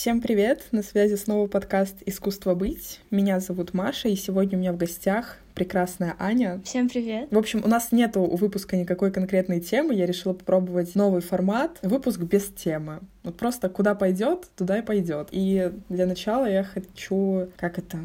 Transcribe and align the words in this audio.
Всем 0.00 0.20
привет! 0.20 0.68
На 0.70 0.84
связи 0.84 1.16
снова 1.16 1.48
подкаст 1.48 1.96
«Искусство 2.06 2.54
быть». 2.54 3.00
Меня 3.10 3.40
зовут 3.40 3.74
Маша, 3.74 4.06
и 4.06 4.14
сегодня 4.14 4.56
у 4.56 4.60
меня 4.60 4.72
в 4.72 4.76
гостях 4.76 5.38
прекрасная 5.56 6.14
Аня. 6.20 6.60
Всем 6.64 6.88
привет! 6.88 7.26
В 7.32 7.36
общем, 7.36 7.62
у 7.64 7.66
нас 7.66 7.90
нету 7.90 8.20
у 8.20 8.36
выпуска 8.36 8.76
никакой 8.76 9.10
конкретной 9.10 9.58
темы. 9.58 9.94
Я 9.94 10.06
решила 10.06 10.34
попробовать 10.34 10.94
новый 10.94 11.20
формат. 11.20 11.80
Выпуск 11.82 12.20
без 12.20 12.44
темы. 12.44 13.00
Вот 13.24 13.36
просто 13.36 13.68
куда 13.68 13.96
пойдет, 13.96 14.48
туда 14.56 14.78
и 14.78 14.82
пойдет. 14.82 15.30
И 15.32 15.72
для 15.88 16.06
начала 16.06 16.48
я 16.48 16.62
хочу, 16.62 17.48
как 17.56 17.80
это, 17.80 17.98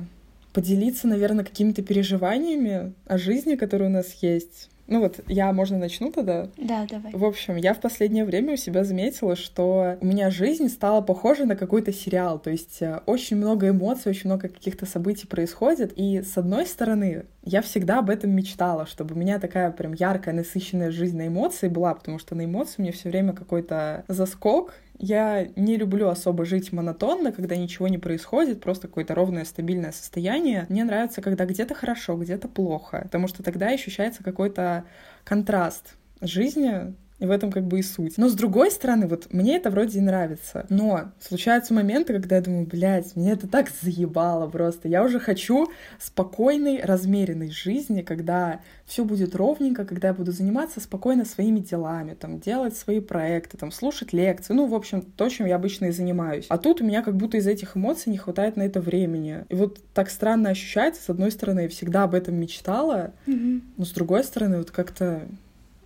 поделиться, 0.52 1.08
наверное, 1.08 1.46
какими-то 1.46 1.84
переживаниями 1.84 2.94
о 3.06 3.20
жизни, 3.20 3.56
которые 3.56 3.92
у 3.92 3.94
нас 3.94 4.14
есть. 4.24 4.72
Ну 4.88 5.00
вот, 5.00 5.22
я, 5.28 5.52
можно, 5.54 5.78
начну 5.78 6.12
тогда? 6.12 6.50
Да, 6.58 6.86
давай. 6.90 7.14
В 7.14 7.24
общем, 7.24 7.56
я 7.56 7.74
в 7.74 7.80
последнее 7.80 8.26
время 8.26 8.54
у 8.54 8.58
себя 8.58 8.84
заметила, 8.84 9.36
что 9.36 9.98
у 10.02 10.06
меня 10.06 10.30
жизнь 10.30 10.68
стала 10.68 11.02
похожа 11.02 11.46
на 11.46 11.56
какой-то 11.56 11.94
сериал. 11.94 12.38
То 12.38 12.50
есть 12.50 12.82
э, 12.82 13.00
очень 13.06 13.38
много 13.38 13.70
эмоций, 13.70 14.10
очень 14.10 14.30
много 14.30 14.50
каких-то 14.50 14.86
событий 14.86 15.26
происходит. 15.26 15.94
И 15.96 16.22
с 16.22 16.38
одной 16.38 16.66
стороны, 16.66 17.26
я 17.44 17.62
всегда 17.62 18.00
об 18.00 18.10
этом 18.10 18.32
мечтала, 18.32 18.86
чтобы 18.86 19.16
у 19.16 19.18
меня 19.18 19.40
такая 19.40 19.72
прям 19.72 19.94
яркая, 19.94 20.34
насыщенная 20.34 20.92
жизнь 20.92 21.18
на 21.18 21.28
эмоции 21.28 21.70
была, 21.70 21.94
потому 21.94 22.20
что 22.20 22.36
на 22.36 22.44
эмоции 22.44 22.76
у 22.80 22.82
меня 22.82 22.92
все 22.92 23.10
время 23.10 23.34
какой-то 23.34 24.04
заскок, 24.10 24.74
я 25.00 25.48
не 25.56 25.78
люблю 25.78 26.08
особо 26.08 26.46
жить 26.46 26.72
монотонно, 26.72 27.32
когда 27.32 27.56
ничего 27.56 27.88
не 27.88 27.98
происходит, 27.98 28.62
просто 28.62 28.88
какое-то 28.88 29.16
ровное, 29.16 29.46
стабильное 29.46 29.92
состояние. 29.92 30.66
Мне 30.70 30.84
нравится, 30.84 31.22
когда 31.22 31.46
где-то 31.46 31.74
хорошо, 31.76 32.16
где-то 32.16 32.48
плохо, 32.48 33.02
потому 33.04 33.28
что 33.28 33.44
тогда 33.44 33.68
ощущается 33.68 34.24
какой-то 34.24 34.86
контраст 35.24 35.96
жизни, 36.22 36.96
и 37.24 37.26
в 37.26 37.32
этом 37.32 37.54
как 37.54 37.64
бы 37.64 37.80
и 37.80 37.82
суть. 37.82 38.18
Но 38.18 38.28
с 38.28 38.34
другой 38.34 38.70
стороны, 38.70 39.08
вот 39.08 39.32
мне 39.32 39.56
это 39.56 39.70
вроде 39.70 40.00
и 40.00 40.02
нравится. 40.02 40.66
Но 40.68 41.14
случаются 41.22 41.74
моменты, 41.74 42.12
когда 42.12 42.36
я 42.36 42.42
думаю, 42.42 42.68
блядь, 42.68 43.16
мне 43.16 43.32
это 43.32 43.48
так 43.48 43.70
заебало 43.82 44.50
просто. 44.50 44.90
Я 44.90 45.06
уже 45.06 45.22
хочу 45.22 45.72
спокойной, 46.00 46.82
размеренной 46.82 47.50
жизни, 47.50 48.02
когда 48.02 48.60
все 48.86 49.06
будет 49.06 49.38
ровненько, 49.38 49.86
когда 49.86 50.10
я 50.10 50.14
буду 50.14 50.34
заниматься 50.34 50.82
спокойно 50.82 51.24
своими 51.24 51.60
делами, 51.60 52.14
там, 52.14 52.42
делать 52.42 52.76
свои 52.76 53.00
проекты, 53.00 53.58
там, 53.58 53.72
слушать 53.72 54.12
лекции, 54.12 54.54
ну, 54.54 54.66
в 54.66 54.76
общем, 54.76 55.02
то, 55.02 55.30
чем 55.30 55.48
я 55.48 55.56
обычно 55.56 55.86
и 55.86 55.92
занимаюсь. 55.92 56.48
А 56.50 56.58
тут 56.58 56.82
у 56.82 56.84
меня 56.84 57.04
как 57.04 57.16
будто 57.16 57.38
из 57.38 57.48
этих 57.48 57.78
эмоций 57.78 58.12
не 58.12 58.18
хватает 58.18 58.58
на 58.58 58.64
это 58.64 58.82
времени. 58.82 59.46
И 59.48 59.56
вот 59.56 59.80
так 59.94 60.10
странно 60.10 60.50
ощущается, 60.50 61.02
с 61.02 61.10
одной 61.10 61.32
стороны, 61.32 61.62
я 61.62 61.70
всегда 61.70 62.04
об 62.04 62.16
этом 62.16 62.36
мечтала, 62.36 63.14
mm-hmm. 63.28 63.62
но 63.78 63.86
с 63.86 63.92
другой 63.92 64.26
стороны, 64.26 64.58
вот 64.58 64.72
как-то, 64.72 65.26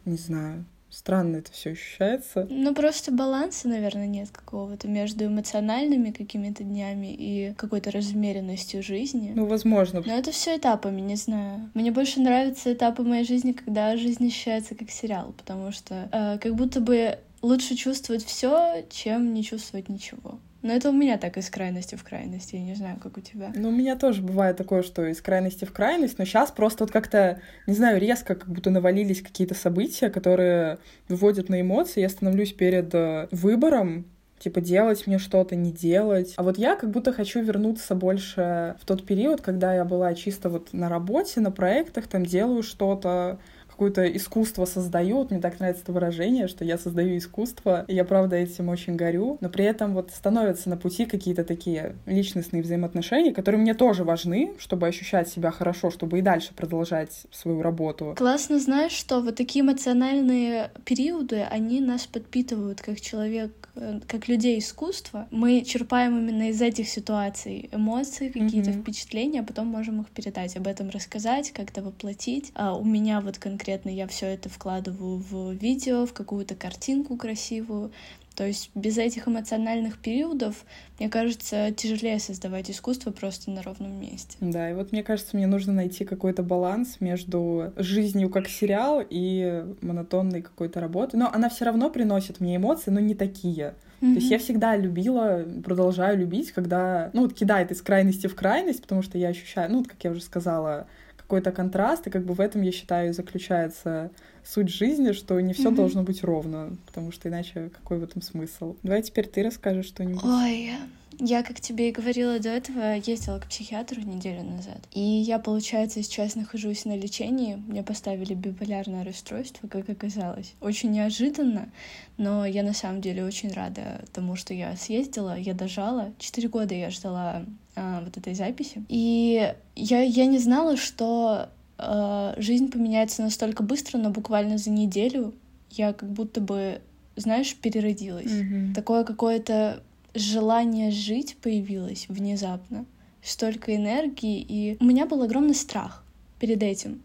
не 0.06 0.18
знаю, 0.18 0.66
странно 0.98 1.38
это 1.38 1.52
все 1.52 1.72
ощущается. 1.72 2.48
Ну, 2.50 2.74
просто 2.74 3.12
баланса, 3.12 3.68
наверное, 3.68 4.08
нет 4.08 4.30
какого-то 4.32 4.88
между 4.88 5.26
эмоциональными 5.26 6.10
какими-то 6.10 6.64
днями 6.64 7.14
и 7.14 7.54
какой-то 7.56 7.92
размеренностью 7.92 8.82
жизни. 8.82 9.32
Ну, 9.36 9.46
возможно. 9.46 10.02
Но 10.06 10.18
это 10.18 10.32
все 10.32 10.58
этапами, 10.58 11.02
не 11.02 11.16
знаю. 11.16 11.70
Мне 11.76 11.92
больше 11.92 12.20
нравятся 12.20 12.74
этапы 12.74 13.04
моей 13.04 13.26
жизни, 13.26 13.52
когда 13.52 13.96
жизнь 13.96 14.28
ощущается 14.28 14.74
как 14.74 14.90
сериал, 14.90 15.34
потому 15.38 15.72
что 15.72 16.10
э, 16.12 16.40
как 16.40 16.56
будто 16.56 16.82
бы 16.82 17.20
лучше 17.44 17.76
чувствовать 17.76 18.26
все, 18.26 18.84
чем 18.90 19.34
не 19.34 19.44
чувствовать 19.44 19.90
ничего. 19.90 20.40
Но 20.62 20.74
это 20.74 20.90
у 20.90 20.94
меня 20.94 21.18
так 21.18 21.38
из 21.38 21.50
крайности 21.50 21.96
в 21.96 22.04
крайность, 22.04 22.54
я 22.54 22.60
не 22.60 22.74
знаю, 22.74 23.00
как 23.02 23.18
у 23.18 23.22
тебя. 23.22 23.52
Ну, 23.56 23.70
у 23.70 23.72
меня 23.72 23.96
тоже 23.96 24.22
бывает 24.22 24.58
такое, 24.58 24.84
что 24.84 25.06
из 25.06 25.22
крайности 25.22 25.66
в 25.66 25.74
крайность, 25.74 26.18
но 26.18 26.26
сейчас 26.26 26.52
просто 26.52 26.84
вот 26.84 26.92
как-то, 26.92 27.40
не 27.68 27.74
знаю, 27.74 28.00
резко 28.00 28.36
как 28.36 28.50
будто 28.50 28.70
навалились 28.70 29.22
какие-то 29.22 29.56
события, 29.56 30.10
которые 30.10 30.80
выводят 31.08 31.50
на 31.50 31.62
эмоции, 31.62 32.02
я 32.02 32.10
становлюсь 32.10 32.54
перед 32.54 32.94
э, 32.94 33.28
выбором, 33.32 34.06
типа 34.40 34.62
делать 34.62 35.08
мне 35.08 35.20
что-то, 35.20 35.56
не 35.56 35.72
делать. 35.72 36.34
А 36.38 36.44
вот 36.44 36.58
я 36.58 36.76
как 36.76 36.92
будто 36.92 37.14
хочу 37.14 37.42
вернуться 37.42 37.96
больше 37.96 38.76
в 38.82 38.86
тот 38.86 39.06
период, 39.06 39.42
когда 39.42 39.74
я 39.74 39.86
была 39.86 40.14
чисто 40.14 40.50
вот 40.50 40.74
на 40.74 40.90
работе, 40.90 41.40
на 41.40 41.52
проектах, 41.52 42.08
там 42.08 42.26
делаю 42.26 42.64
что-то, 42.64 43.40
какое-то 43.78 44.08
искусство 44.08 44.66
создаю. 44.66 45.18
Вот 45.18 45.30
мне 45.30 45.40
так 45.40 45.60
нравится 45.60 45.84
это 45.84 45.94
выражение, 45.94 46.48
что 46.48 46.66
я 46.66 46.80
создаю 46.80 47.16
искусство. 47.16 47.86
И 47.88 47.94
я, 47.94 48.06
правда, 48.06 48.36
этим 48.36 48.70
очень 48.70 48.96
горю. 48.96 49.38
Но 49.40 49.50
при 49.50 49.66
этом 49.66 49.94
вот 49.94 50.10
становятся 50.10 50.68
на 50.72 50.78
пути 50.78 51.06
какие-то 51.06 51.44
такие 51.44 51.96
личностные 52.08 52.64
взаимоотношения, 52.64 53.32
которые 53.32 53.62
мне 53.62 53.76
тоже 53.76 54.04
важны, 54.04 54.54
чтобы 54.58 54.88
ощущать 54.88 55.30
себя 55.30 55.52
хорошо, 55.52 55.92
чтобы 55.92 56.18
и 56.18 56.22
дальше 56.24 56.56
продолжать 56.56 57.28
свою 57.32 57.62
работу. 57.62 58.16
Классно 58.18 58.60
знаешь, 58.60 58.94
что 58.94 59.22
вот 59.22 59.36
такие 59.36 59.64
эмоциональные 59.64 60.72
периоды, 60.84 61.44
они 61.44 61.80
нас 61.80 62.08
подпитывают 62.08 62.82
как 62.82 63.00
человек, 63.00 63.70
э, 63.76 64.00
как 64.08 64.28
людей 64.28 64.58
искусства. 64.58 65.28
Мы 65.30 65.62
черпаем 65.62 66.18
именно 66.18 66.50
из 66.50 66.60
этих 66.64 66.90
ситуаций 66.90 67.70
эмоции, 67.72 68.30
какие-то 68.30 68.72
mm-hmm. 68.72 68.82
впечатления, 68.82 69.42
а 69.42 69.44
потом 69.44 69.68
можем 69.68 70.02
их 70.02 70.08
передать, 70.08 70.58
об 70.58 70.66
этом 70.66 70.90
рассказать, 70.90 71.52
как-то 71.52 71.84
воплотить. 71.84 72.52
А 72.56 72.76
у 72.76 72.84
меня 72.84 73.22
вот 73.22 73.38
конкретно 73.38 73.67
конкретно 73.68 73.90
я 73.90 74.08
все 74.08 74.28
это 74.28 74.48
вкладываю 74.48 75.18
в 75.18 75.52
видео, 75.52 76.06
в 76.06 76.14
какую-то 76.14 76.56
картинку 76.56 77.18
красивую. 77.18 77.92
То 78.34 78.46
есть 78.46 78.70
без 78.76 78.98
этих 78.98 79.28
эмоциональных 79.28 79.98
периодов, 79.98 80.64
мне 81.00 81.10
кажется, 81.10 81.72
тяжелее 81.76 82.20
создавать 82.20 82.72
искусство 82.72 83.12
просто 83.12 83.52
на 83.52 83.62
ровном 83.64 84.00
месте. 84.00 84.38
Да, 84.40 84.70
и 84.70 84.74
вот 84.74 84.94
мне 84.94 85.04
кажется, 85.04 85.36
мне 85.36 85.48
нужно 85.48 85.74
найти 85.74 86.06
какой-то 86.06 86.44
баланс 86.44 87.02
между 87.02 87.74
жизнью 87.76 88.30
как 88.30 88.48
сериал 88.48 89.04
и 89.08 89.66
монотонной 89.82 90.44
какой-то 90.44 90.80
работой. 90.80 91.18
Но 91.18 91.30
она 91.34 91.50
все 91.50 91.66
равно 91.66 91.90
приносит 91.90 92.40
мне 92.40 92.56
эмоции, 92.56 92.90
но 92.90 93.02
не 93.02 93.16
такие. 93.16 93.74
Mm-hmm. 94.00 94.14
То 94.14 94.20
есть 94.20 94.32
я 94.32 94.40
всегда 94.40 94.78
любила, 94.78 95.44
продолжаю 95.66 96.18
любить, 96.18 96.54
когда, 96.54 97.10
ну, 97.12 97.24
вот 97.24 97.34
кидает 97.34 97.72
из 97.72 97.82
крайности 97.82 98.28
в 98.28 98.36
крайность, 98.36 98.82
потому 98.84 99.02
что 99.02 99.18
я 99.18 99.30
ощущаю, 99.30 99.70
ну, 99.72 99.80
вот, 99.80 99.88
как 99.88 100.02
я 100.04 100.12
уже 100.12 100.22
сказала, 100.22 100.88
какой-то 101.28 101.52
контраст, 101.52 102.08
и 102.08 102.10
как 102.10 102.24
бы 102.24 102.34
в 102.34 102.40
этом, 102.40 102.62
я 102.62 102.72
считаю, 102.72 103.14
заключается 103.14 104.12
суть 104.46 104.70
жизни, 104.70 105.12
что 105.12 105.38
не 105.42 105.54
все 105.54 105.70
mm-hmm. 105.70 105.76
должно 105.76 106.04
быть 106.04 106.24
ровно, 106.24 106.78
потому 106.86 107.12
что 107.12 107.28
иначе 107.28 107.70
какой 107.70 108.00
в 108.00 108.04
этом 108.04 108.22
смысл? 108.22 108.78
Давай 108.82 109.02
теперь 109.02 109.28
ты 109.28 109.44
расскажешь 109.44 109.88
что-нибудь. 109.88 110.24
Ой, 110.24 110.72
я, 111.20 111.44
как 111.44 111.60
тебе 111.60 111.90
и 111.90 111.92
говорила 111.92 112.40
до 112.40 112.48
этого, 112.48 112.96
ездила 112.96 113.40
к 113.40 113.48
психиатру 113.48 114.00
неделю 114.02 114.44
назад. 114.44 114.78
И 114.94 115.02
я, 115.02 115.38
получается, 115.38 116.02
сейчас 116.02 116.36
нахожусь 116.36 116.86
на 116.86 116.96
лечении. 116.96 117.56
Мне 117.56 117.84
поставили 117.84 118.34
биполярное 118.34 119.04
расстройство, 119.04 119.68
как 119.68 119.90
оказалось. 119.90 120.54
Очень 120.62 120.92
неожиданно, 120.92 121.70
но 122.16 122.46
я 122.46 122.64
на 122.64 122.74
самом 122.74 123.02
деле 123.02 123.26
очень 123.26 123.52
рада 123.52 124.06
тому, 124.14 124.38
что 124.38 124.54
я 124.54 124.78
съездила, 124.78 125.38
я 125.38 125.54
дожала. 125.54 126.14
Четыре 126.20 126.48
года 126.48 126.74
я 126.74 126.90
ждала 126.90 127.44
а, 127.78 128.02
вот 128.04 128.18
этой 128.18 128.34
записи. 128.34 128.84
И 128.90 129.54
я, 129.76 130.02
я 130.02 130.26
не 130.26 130.40
знала, 130.40 130.78
что 130.78 131.50
а, 131.78 132.34
жизнь 132.38 132.72
поменяется 132.72 133.22
настолько 133.22 133.62
быстро, 133.62 134.00
но 134.00 134.10
буквально 134.10 134.58
за 134.58 134.72
неделю 134.72 135.36
я 135.70 135.94
как 135.94 136.10
будто 136.10 136.42
бы, 136.42 136.82
знаешь, 137.16 137.56
переродилась. 137.56 138.32
Mm-hmm. 138.32 138.74
Такое 138.74 139.04
какое-то 139.04 139.84
желание 140.16 140.90
жить 140.90 141.38
появилось 141.40 142.08
внезапно, 142.10 142.86
столько 143.22 143.76
энергии, 143.76 144.44
и 144.48 144.78
у 144.80 144.86
меня 144.86 145.06
был 145.06 145.22
огромный 145.22 145.56
страх 145.56 146.04
перед 146.40 146.64
этим. 146.64 147.04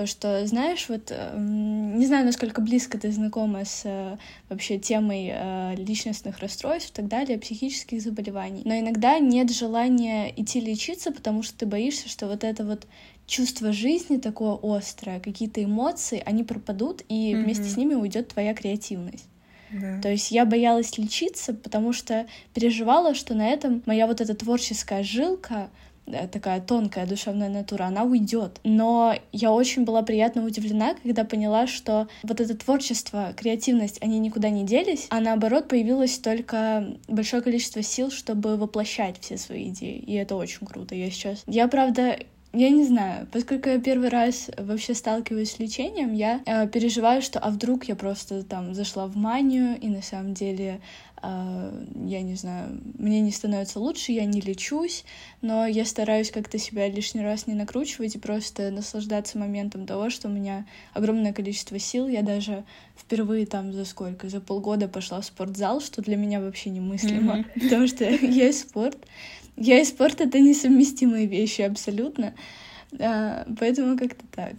То, 0.00 0.06
что, 0.06 0.46
знаешь, 0.46 0.86
вот 0.88 1.10
эм, 1.10 1.98
не 1.98 2.06
знаю, 2.06 2.24
насколько 2.24 2.62
близко 2.62 2.96
ты 2.96 3.12
знакома 3.12 3.66
с 3.66 3.82
э, 3.84 4.16
вообще 4.48 4.78
темой 4.78 5.30
э, 5.30 5.74
личностных 5.76 6.38
расстройств 6.38 6.92
и 6.92 6.94
так 6.94 7.06
далее, 7.06 7.38
психических 7.38 8.00
заболеваний, 8.00 8.62
но 8.64 8.78
иногда 8.78 9.18
нет 9.18 9.52
желания 9.52 10.32
идти 10.34 10.58
лечиться, 10.58 11.12
потому 11.12 11.42
что 11.42 11.58
ты 11.58 11.66
боишься, 11.66 12.08
что 12.08 12.28
вот 12.28 12.44
это 12.44 12.64
вот 12.64 12.86
чувство 13.26 13.74
жизни 13.74 14.16
такое 14.16 14.58
острое, 14.62 15.20
какие-то 15.20 15.62
эмоции, 15.62 16.22
они 16.24 16.44
пропадут, 16.44 17.02
и 17.10 17.34
mm-hmm. 17.34 17.42
вместе 17.42 17.64
с 17.64 17.76
ними 17.76 17.92
уйдет 17.92 18.28
твоя 18.28 18.54
креативность. 18.54 19.26
Да. 19.70 20.00
То 20.00 20.08
есть 20.08 20.30
я 20.30 20.46
боялась 20.46 20.96
лечиться, 20.96 21.52
потому 21.52 21.92
что 21.92 22.26
переживала, 22.54 23.14
что 23.14 23.34
на 23.34 23.46
этом 23.46 23.82
моя 23.84 24.06
вот 24.06 24.22
эта 24.22 24.34
творческая 24.34 25.02
жилка, 25.02 25.68
такая 26.32 26.60
тонкая 26.60 27.06
душевная 27.06 27.48
натура, 27.48 27.84
она 27.84 28.04
уйдет. 28.04 28.60
Но 28.64 29.14
я 29.32 29.52
очень 29.52 29.84
была 29.84 30.02
приятно 30.02 30.44
удивлена, 30.44 30.94
когда 31.02 31.24
поняла, 31.24 31.66
что 31.66 32.08
вот 32.22 32.40
это 32.40 32.56
творчество, 32.56 33.32
креативность, 33.36 33.98
они 34.02 34.18
никуда 34.18 34.50
не 34.50 34.64
делись, 34.64 35.06
а 35.10 35.20
наоборот 35.20 35.68
появилось 35.68 36.18
только 36.18 36.96
большое 37.08 37.42
количество 37.42 37.82
сил, 37.82 38.10
чтобы 38.10 38.56
воплощать 38.56 39.16
все 39.20 39.36
свои 39.36 39.68
идеи. 39.68 39.98
И 39.98 40.14
это 40.14 40.36
очень 40.36 40.66
круто. 40.66 40.94
Я 40.94 41.10
сейчас... 41.10 41.42
Я, 41.46 41.68
правда, 41.68 42.18
я 42.52 42.70
не 42.70 42.84
знаю, 42.84 43.28
поскольку 43.30 43.68
я 43.68 43.78
первый 43.78 44.08
раз 44.08 44.50
вообще 44.58 44.94
сталкиваюсь 44.94 45.52
с 45.52 45.58
лечением, 45.60 46.12
я 46.12 46.40
э, 46.46 46.66
переживаю, 46.66 47.22
что 47.22 47.38
а 47.38 47.48
вдруг 47.50 47.84
я 47.84 47.94
просто 47.94 48.42
там 48.42 48.74
зашла 48.74 49.06
в 49.06 49.16
манию, 49.16 49.78
и 49.78 49.88
на 49.88 50.02
самом 50.02 50.34
деле 50.34 50.80
я 51.22 52.22
не 52.22 52.34
знаю, 52.34 52.80
мне 52.98 53.20
не 53.20 53.30
становится 53.30 53.78
лучше, 53.78 54.12
я 54.12 54.24
не 54.24 54.40
лечусь, 54.40 55.04
но 55.42 55.66
я 55.66 55.84
стараюсь 55.84 56.30
как-то 56.30 56.56
себя 56.56 56.88
лишний 56.88 57.22
раз 57.22 57.46
не 57.46 57.54
накручивать 57.54 58.14
и 58.14 58.18
просто 58.18 58.70
наслаждаться 58.70 59.36
моментом 59.36 59.86
того, 59.86 60.08
что 60.08 60.28
у 60.28 60.30
меня 60.30 60.66
огромное 60.94 61.34
количество 61.34 61.78
сил. 61.78 62.08
Я 62.08 62.22
даже 62.22 62.64
впервые 62.96 63.44
там 63.44 63.72
за 63.72 63.84
сколько, 63.84 64.30
за 64.30 64.40
полгода 64.40 64.88
пошла 64.88 65.20
в 65.20 65.26
спортзал, 65.26 65.80
что 65.82 66.00
для 66.00 66.16
меня 66.16 66.40
вообще 66.40 66.70
немыслимо, 66.70 67.40
mm-hmm. 67.40 67.60
потому 67.62 67.86
что 67.86 68.04
я 68.08 68.48
и 68.48 68.52
спорт. 68.52 68.98
Я 69.56 69.80
и 69.80 69.84
спорт— 69.84 70.20
это 70.22 70.40
несовместимые 70.40 71.26
вещи 71.26 71.60
абсолютно, 71.60 72.34
а, 72.98 73.46
поэтому 73.58 73.98
как-то 73.98 74.24
так. 74.34 74.54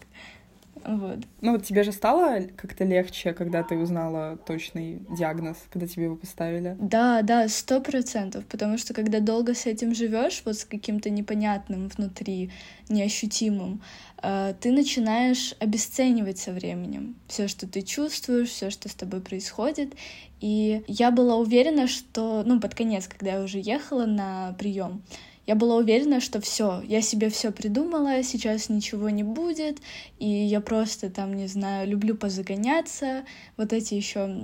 Вот. 0.86 1.20
Ну 1.42 1.52
вот 1.54 1.66
тебе 1.66 1.84
же 1.84 1.92
стало 1.92 2.42
как-то 2.56 2.84
легче, 2.84 3.34
когда 3.34 3.64
ты 3.64 3.78
узнала 3.78 4.38
точный 4.38 5.02
диагноз, 5.10 5.58
когда 5.70 5.88
тебе 5.88 6.06
его 6.06 6.16
поставили? 6.16 6.76
Да, 6.80 7.22
да, 7.22 7.48
сто 7.48 7.82
процентов, 7.82 8.46
потому 8.46 8.78
что 8.78 8.94
когда 8.94 9.20
долго 9.20 9.54
с 9.54 9.66
этим 9.66 9.94
живешь, 9.94 10.42
вот 10.46 10.58
с 10.58 10.66
каким-то 10.66 11.10
непонятным 11.10 11.88
внутри, 11.90 12.52
неощутимым, 12.90 13.82
э, 14.22 14.54
ты 14.60 14.72
начинаешь 14.72 15.56
обесценивать 15.60 16.40
со 16.40 16.52
временем 16.52 17.16
все, 17.28 17.48
что 17.48 17.68
ты 17.68 17.82
чувствуешь, 17.82 18.50
все, 18.50 18.70
что 18.70 18.90
с 18.90 18.94
тобой 18.94 19.22
происходит. 19.22 19.94
И 20.40 20.84
я 20.88 21.12
была 21.12 21.36
уверена, 21.36 21.88
что, 21.88 22.44
ну, 22.46 22.60
под 22.60 22.74
конец, 22.74 23.08
когда 23.08 23.34
я 23.34 23.44
уже 23.44 23.60
ехала 23.60 24.06
на 24.06 24.56
прием, 24.58 25.04
я 25.48 25.56
была 25.56 25.78
уверена, 25.78 26.20
что 26.20 26.40
все, 26.40 26.82
я 26.88 27.02
себе 27.02 27.30
все 27.30 27.52
придумала, 27.52 28.22
сейчас 28.24 28.70
ничего 28.70 29.10
не 29.10 29.24
будет, 29.24 29.80
и 30.20 30.28
я 30.28 30.62
просто 30.62 31.10
там, 31.10 31.34
не 31.34 31.48
знаю, 31.48 31.90
люблю 31.90 32.16
позагоняться, 32.16 33.24
вот 33.58 33.74
эти 33.74 33.96
еще 33.96 34.44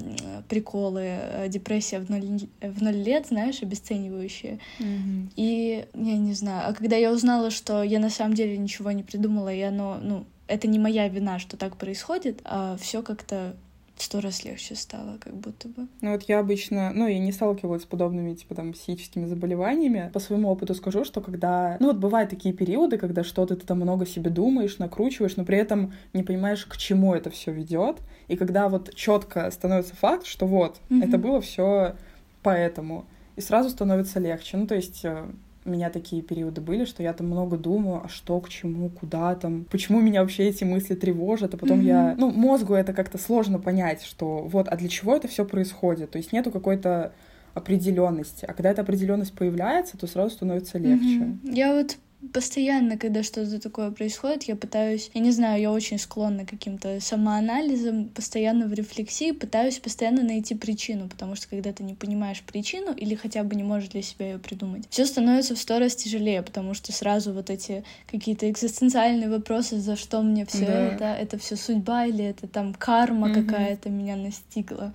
приколы, 0.50 1.04
э, 1.04 1.50
депрессия 1.50 2.00
в 2.00 2.10
ноль, 2.10 2.26
в 2.62 2.82
ноль 2.82 2.96
лет, 2.96 3.28
знаешь, 3.28 3.62
обесценивающие. 3.62 4.60
Mm-hmm. 4.80 5.32
И 5.36 5.86
я 5.94 6.18
не 6.18 6.34
знаю, 6.34 6.70
а 6.70 6.74
когда 6.74 6.96
я 6.96 7.12
узнала, 7.12 7.52
что 7.52 7.84
я 7.84 8.00
на 8.00 8.10
самом 8.10 8.34
деле 8.34 8.58
ничего 8.58 8.92
не 8.92 9.04
придумала, 9.04 9.54
и 9.54 9.62
оно, 9.62 10.00
ну, 10.02 10.26
это 10.48 10.68
не 10.68 10.80
моя 10.80 11.08
вина, 11.10 11.40
что 11.40 11.58
так 11.58 11.78
происходит, 11.78 12.42
а 12.44 12.76
все 12.82 13.04
как-то 13.04 13.56
сто 14.02 14.22
раз 14.22 14.44
легче 14.44 14.76
стало, 14.76 15.18
как 15.20 15.34
будто 15.36 15.68
бы. 15.68 15.88
Ну 16.02 16.12
вот 16.12 16.24
я 16.24 16.40
обычно, 16.40 16.92
ну, 16.94 17.08
я 17.08 17.20
не 17.20 17.32
сталкивалась 17.32 17.84
с 17.84 17.86
подобными, 17.86 18.34
типа, 18.34 18.56
там, 18.56 18.74
психическими 18.74 19.26
заболеваниями. 19.26 20.10
По 20.14 20.20
своему 20.20 20.50
опыту 20.50 20.74
скажу, 20.76 21.04
что 21.04 21.22
когда... 21.22 21.78
Ну 21.80 21.88
вот 21.88 21.98
бывают 21.98 22.30
такие 22.30 22.54
периоды, 22.54 22.98
когда 22.98 23.24
что-то 23.24 23.56
ты 23.56 23.66
там 23.66 23.80
много 23.80 24.06
себе 24.06 24.30
думаешь, 24.30 24.78
накручиваешь, 24.78 25.38
но 25.38 25.46
при 25.46 25.58
этом 25.58 25.94
не 26.14 26.24
понимаешь, 26.24 26.66
к 26.66 26.78
чему 26.78 27.14
это 27.14 27.30
все 27.30 27.52
ведет. 27.52 27.98
И 28.28 28.36
когда 28.36 28.70
вот 28.70 28.94
четко 28.96 29.50
становится 29.52 29.96
факт, 29.96 30.26
что 30.26 30.46
вот, 30.46 30.80
mm-hmm. 30.90 31.08
это 31.08 31.18
было 31.18 31.42
все 31.42 31.96
поэтому, 32.44 33.06
и 33.36 33.42
сразу 33.42 33.70
становится 33.70 34.20
легче. 34.20 34.58
Ну, 34.58 34.68
то 34.68 34.76
есть 34.76 35.04
э, 35.04 35.28
у 35.68 35.70
меня 35.70 35.90
такие 35.90 36.22
периоды 36.22 36.62
были, 36.62 36.86
что 36.86 37.04
я 37.04 37.14
там 37.14 37.28
много 37.28 37.58
думаю, 37.58 38.02
а 38.06 38.10
что, 38.10 38.40
к 38.40 38.50
чему, 38.50 38.90
куда 38.90 39.36
там, 39.36 39.66
почему 39.70 40.00
меня 40.00 40.22
вообще 40.22 40.48
эти 40.48 40.64
мысли 40.64 40.96
тревожат, 40.96 41.54
а 41.54 41.58
потом 41.58 41.82
mm-hmm. 41.82 41.86
я, 41.86 42.16
ну, 42.18 42.32
мозгу 42.32 42.74
это 42.74 42.94
как-то 42.94 43.18
сложно 43.18 43.60
понять, 43.60 44.04
что 44.04 44.48
вот, 44.48 44.68
а 44.70 44.78
для 44.78 44.88
чего 44.88 45.16
это 45.16 45.28
все 45.28 45.46
происходит, 45.46 46.12
то 46.12 46.18
есть 46.18 46.32
нету 46.32 46.52
какой-то 46.52 47.12
определенности, 47.54 48.46
а 48.46 48.54
когда 48.54 48.72
эта 48.72 48.82
определенность 48.82 49.34
появляется, 49.34 49.98
то 49.98 50.08
сразу 50.08 50.36
становится 50.36 50.78
легче. 50.78 51.20
Mm-hmm. 51.20 51.54
Я 51.54 51.74
вот 51.74 51.98
постоянно, 52.34 52.98
когда 52.98 53.22
что-то 53.22 53.60
такое 53.62 53.92
происходит, 53.92 54.44
я 54.44 54.56
пытаюсь, 54.56 55.12
я 55.14 55.22
не 55.22 55.32
знаю, 55.32 55.62
я 55.62 55.72
очень 55.72 56.00
склонна 56.00 56.46
к 56.46 56.50
каким-то 56.50 57.00
самоанализам, 57.00 58.10
постоянно 58.10 58.66
в 58.68 58.74
рефлексии, 58.74 59.32
пытаюсь 59.32 59.78
постоянно 59.78 60.24
найти 60.24 60.56
причину, 60.56 61.08
потому 61.10 61.36
что 61.36 61.48
когда 61.48 61.72
ты 61.72 61.84
не 61.84 61.94
понимаешь 61.94 62.42
причину 62.42 62.92
или 62.92 63.14
хотя 63.14 63.44
бы 63.44 63.56
не 63.56 63.64
можешь 63.64 63.90
для 63.90 64.02
себя 64.02 64.32
ее 64.32 64.40
придумать, 64.40 64.88
все 64.90 65.06
становится 65.06 65.56
в 65.56 65.60
сто 65.60 65.78
раз 65.78 65.96
тяжелее, 65.96 66.42
потому 66.42 66.74
что 66.74 66.92
сразу 66.92 67.34
вот 67.34 67.50
эти 67.52 67.84
какие-то 68.10 68.50
экзистенциальные 68.50 69.30
вопросы, 69.30 69.78
за 69.78 69.96
что 69.96 70.22
мне 70.24 70.46
все 70.46 70.66
да. 70.66 70.88
это, 70.88 71.06
это 71.06 71.38
все 71.38 71.56
судьба 71.56 72.06
или 72.06 72.26
это 72.26 72.48
там 72.48 72.74
карма 72.74 73.30
mm-hmm. 73.30 73.46
какая-то 73.46 73.90
меня 73.90 74.16
настигла 74.16 74.94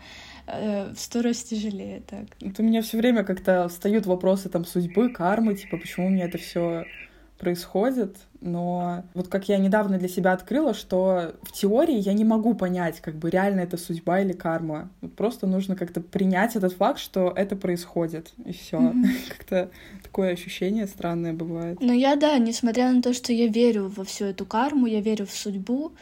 э, 0.49 0.93
в 0.93 0.99
сто 0.99 1.23
раз 1.23 1.45
тяжелее 1.45 2.01
так. 2.01 2.25
Вот 2.41 2.59
у 2.59 2.63
меня 2.65 2.83
все 2.83 2.99
время 2.99 3.23
как-то 3.23 3.69
встают 3.69 4.07
вопросы 4.07 4.49
там 4.49 4.65
судьбы, 4.65 5.11
кармы, 5.11 5.55
типа, 5.55 5.77
почему 5.77 6.09
мне 6.09 6.25
это 6.25 6.39
все 6.39 6.85
происходит, 7.43 8.17
но 8.41 9.03
вот 9.15 9.27
как 9.27 9.49
я 9.49 9.59
недавно 9.59 9.99
для 9.99 10.09
себя 10.09 10.33
открыла, 10.33 10.75
что 10.75 11.35
в 11.43 11.50
теории 11.50 11.99
я 11.99 12.12
не 12.12 12.25
могу 12.25 12.55
понять, 12.55 13.00
как 13.00 13.17
бы 13.17 13.31
реально 13.31 13.61
это 13.61 13.77
судьба 13.77 14.21
или 14.21 14.33
карма. 14.33 14.91
Вот 15.00 15.15
просто 15.15 15.49
нужно 15.49 15.75
как-то 15.75 16.00
принять 16.00 16.55
этот 16.55 16.73
факт, 16.73 17.00
что 17.00 17.33
это 17.35 17.56
происходит, 17.56 18.33
и 18.47 18.53
все. 18.53 18.79
Mm-hmm. 18.79 19.05
как-то 19.29 19.71
такое 20.05 20.33
ощущение 20.33 20.87
странное 20.87 21.33
бывает. 21.33 21.79
Ну 21.81 21.93
я 21.93 22.15
да, 22.15 22.39
несмотря 22.39 22.93
на 22.93 23.03
то, 23.03 23.12
что 23.12 23.33
я 23.33 23.49
верю 23.49 23.89
во 23.89 24.05
всю 24.05 24.27
эту 24.27 24.47
карму, 24.47 24.87
я 24.87 25.00
верю 25.00 25.27
в 25.27 25.33
судьбу, 25.33 25.93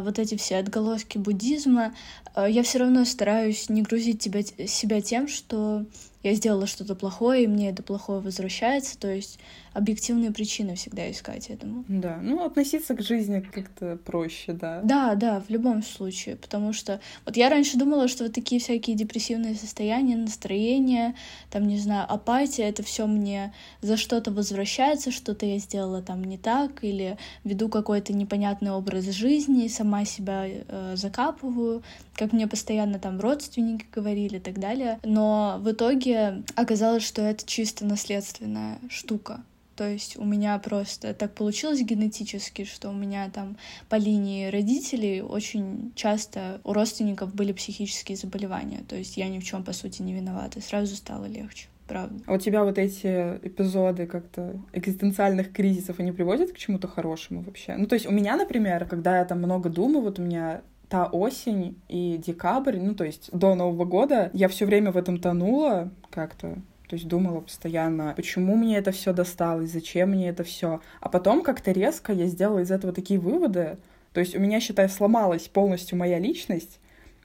вот 0.00 0.18
эти 0.18 0.36
все 0.36 0.58
отголоски 0.58 1.18
буддизма, 1.18 1.94
э, 2.34 2.46
я 2.48 2.62
все 2.62 2.78
равно 2.78 3.04
стараюсь 3.04 3.68
не 3.68 3.82
грузить 3.82 4.20
тебя, 4.20 4.42
себя 4.42 5.00
тем, 5.00 5.28
что 5.28 5.84
я 6.22 6.34
сделала 6.34 6.66
что-то 6.66 6.94
плохое, 6.94 7.44
и 7.44 7.46
мне 7.46 7.70
это 7.70 7.82
плохое 7.82 8.20
возвращается. 8.20 8.98
То 8.98 9.08
есть 9.08 9.38
объективные 9.72 10.32
причины 10.32 10.74
всегда 10.74 11.10
искать 11.10 11.48
этому. 11.48 11.84
Да, 11.88 12.18
ну 12.20 12.44
относиться 12.44 12.94
к 12.94 13.02
жизни 13.02 13.40
как-то 13.40 13.96
проще, 14.04 14.52
да. 14.52 14.80
Да, 14.82 15.14
да, 15.14 15.40
в 15.40 15.48
любом 15.50 15.82
случае, 15.82 16.36
потому 16.36 16.72
что 16.72 17.00
вот 17.24 17.36
я 17.36 17.48
раньше 17.48 17.78
думала, 17.78 18.08
что 18.08 18.24
вот 18.24 18.32
такие 18.34 18.60
всякие 18.60 18.96
депрессивные 18.96 19.54
состояния, 19.54 20.16
настроения, 20.16 21.14
там, 21.50 21.66
не 21.66 21.78
знаю, 21.78 22.06
апатия, 22.12 22.64
это 22.64 22.82
все 22.82 23.06
мне 23.06 23.54
за 23.80 23.96
что-то 23.96 24.30
возвращается, 24.32 25.12
что-то 25.12 25.46
я 25.46 25.58
сделала 25.58 26.02
там 26.02 26.24
не 26.24 26.36
так, 26.36 26.82
или 26.82 27.16
веду 27.44 27.68
какой-то 27.68 28.12
непонятный 28.12 28.72
образ 28.72 29.04
жизни, 29.04 29.68
сама 29.80 30.04
себя 30.04 30.44
э, 30.46 30.94
закапываю, 30.96 31.82
как 32.14 32.34
мне 32.34 32.46
постоянно 32.46 32.98
там 32.98 33.18
родственники 33.18 33.86
говорили 33.90 34.36
и 34.36 34.40
так 34.40 34.60
далее. 34.60 34.98
Но 35.04 35.58
в 35.60 35.70
итоге 35.72 36.42
оказалось, 36.54 37.02
что 37.02 37.22
это 37.22 37.46
чисто 37.46 37.86
наследственная 37.86 38.78
штука. 38.90 39.42
То 39.76 39.88
есть 39.88 40.18
у 40.18 40.24
меня 40.26 40.58
просто 40.58 41.14
так 41.14 41.34
получилось 41.34 41.80
генетически, 41.80 42.64
что 42.64 42.90
у 42.90 42.92
меня 42.92 43.30
там 43.30 43.56
по 43.88 43.94
линии 43.94 44.50
родителей 44.50 45.22
очень 45.22 45.92
часто 45.94 46.60
у 46.64 46.74
родственников 46.74 47.34
были 47.34 47.52
психические 47.52 48.18
заболевания. 48.18 48.84
То 48.86 48.96
есть 48.96 49.16
я 49.16 49.28
ни 49.28 49.38
в 49.38 49.44
чем 49.44 49.64
по 49.64 49.72
сути 49.72 50.02
не 50.02 50.12
виновата. 50.12 50.60
Сразу 50.60 50.94
стало 50.94 51.24
легче. 51.24 51.68
Правда. 51.90 52.22
А 52.26 52.34
у 52.34 52.38
тебя 52.38 52.62
вот 52.62 52.78
эти 52.78 53.38
эпизоды 53.42 54.06
как-то 54.06 54.60
экзистенциальных 54.72 55.52
кризисов, 55.52 55.98
они 55.98 56.12
приводят 56.12 56.52
к 56.52 56.56
чему-то 56.56 56.86
хорошему 56.86 57.42
вообще? 57.42 57.74
Ну, 57.76 57.86
то 57.86 57.96
есть 57.96 58.06
у 58.06 58.12
меня, 58.12 58.36
например, 58.36 58.86
когда 58.86 59.18
я 59.18 59.24
там 59.24 59.38
много 59.38 59.68
думаю, 59.68 60.04
вот 60.04 60.20
у 60.20 60.22
меня 60.22 60.62
та 60.88 61.06
осень 61.06 61.80
и 61.88 62.16
декабрь, 62.24 62.78
ну, 62.78 62.94
то 62.94 63.04
есть 63.04 63.30
до 63.32 63.56
Нового 63.56 63.84
года, 63.84 64.30
я 64.32 64.46
все 64.46 64.66
время 64.66 64.92
в 64.92 64.96
этом 64.96 65.18
тонула 65.18 65.90
как-то. 66.10 66.58
То 66.88 66.94
есть 66.94 67.08
думала 67.08 67.40
постоянно, 67.40 68.14
почему 68.16 68.54
мне 68.54 68.76
это 68.76 68.92
все 68.92 69.12
досталось, 69.12 69.72
зачем 69.72 70.10
мне 70.10 70.28
это 70.28 70.44
все. 70.44 70.80
А 71.00 71.08
потом 71.08 71.42
как-то 71.42 71.72
резко 71.72 72.12
я 72.12 72.26
сделала 72.26 72.60
из 72.60 72.70
этого 72.70 72.92
такие 72.92 73.18
выводы. 73.18 73.78
То 74.12 74.20
есть 74.20 74.36
у 74.36 74.40
меня, 74.40 74.60
считай, 74.60 74.88
сломалась 74.88 75.48
полностью 75.48 75.98
моя 75.98 76.20
личность. 76.20 76.78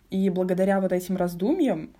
И 0.09 0.29
благодаря 0.31 0.81
вот 0.81 0.91
этим 0.91 1.17
раздумьям 1.17 1.91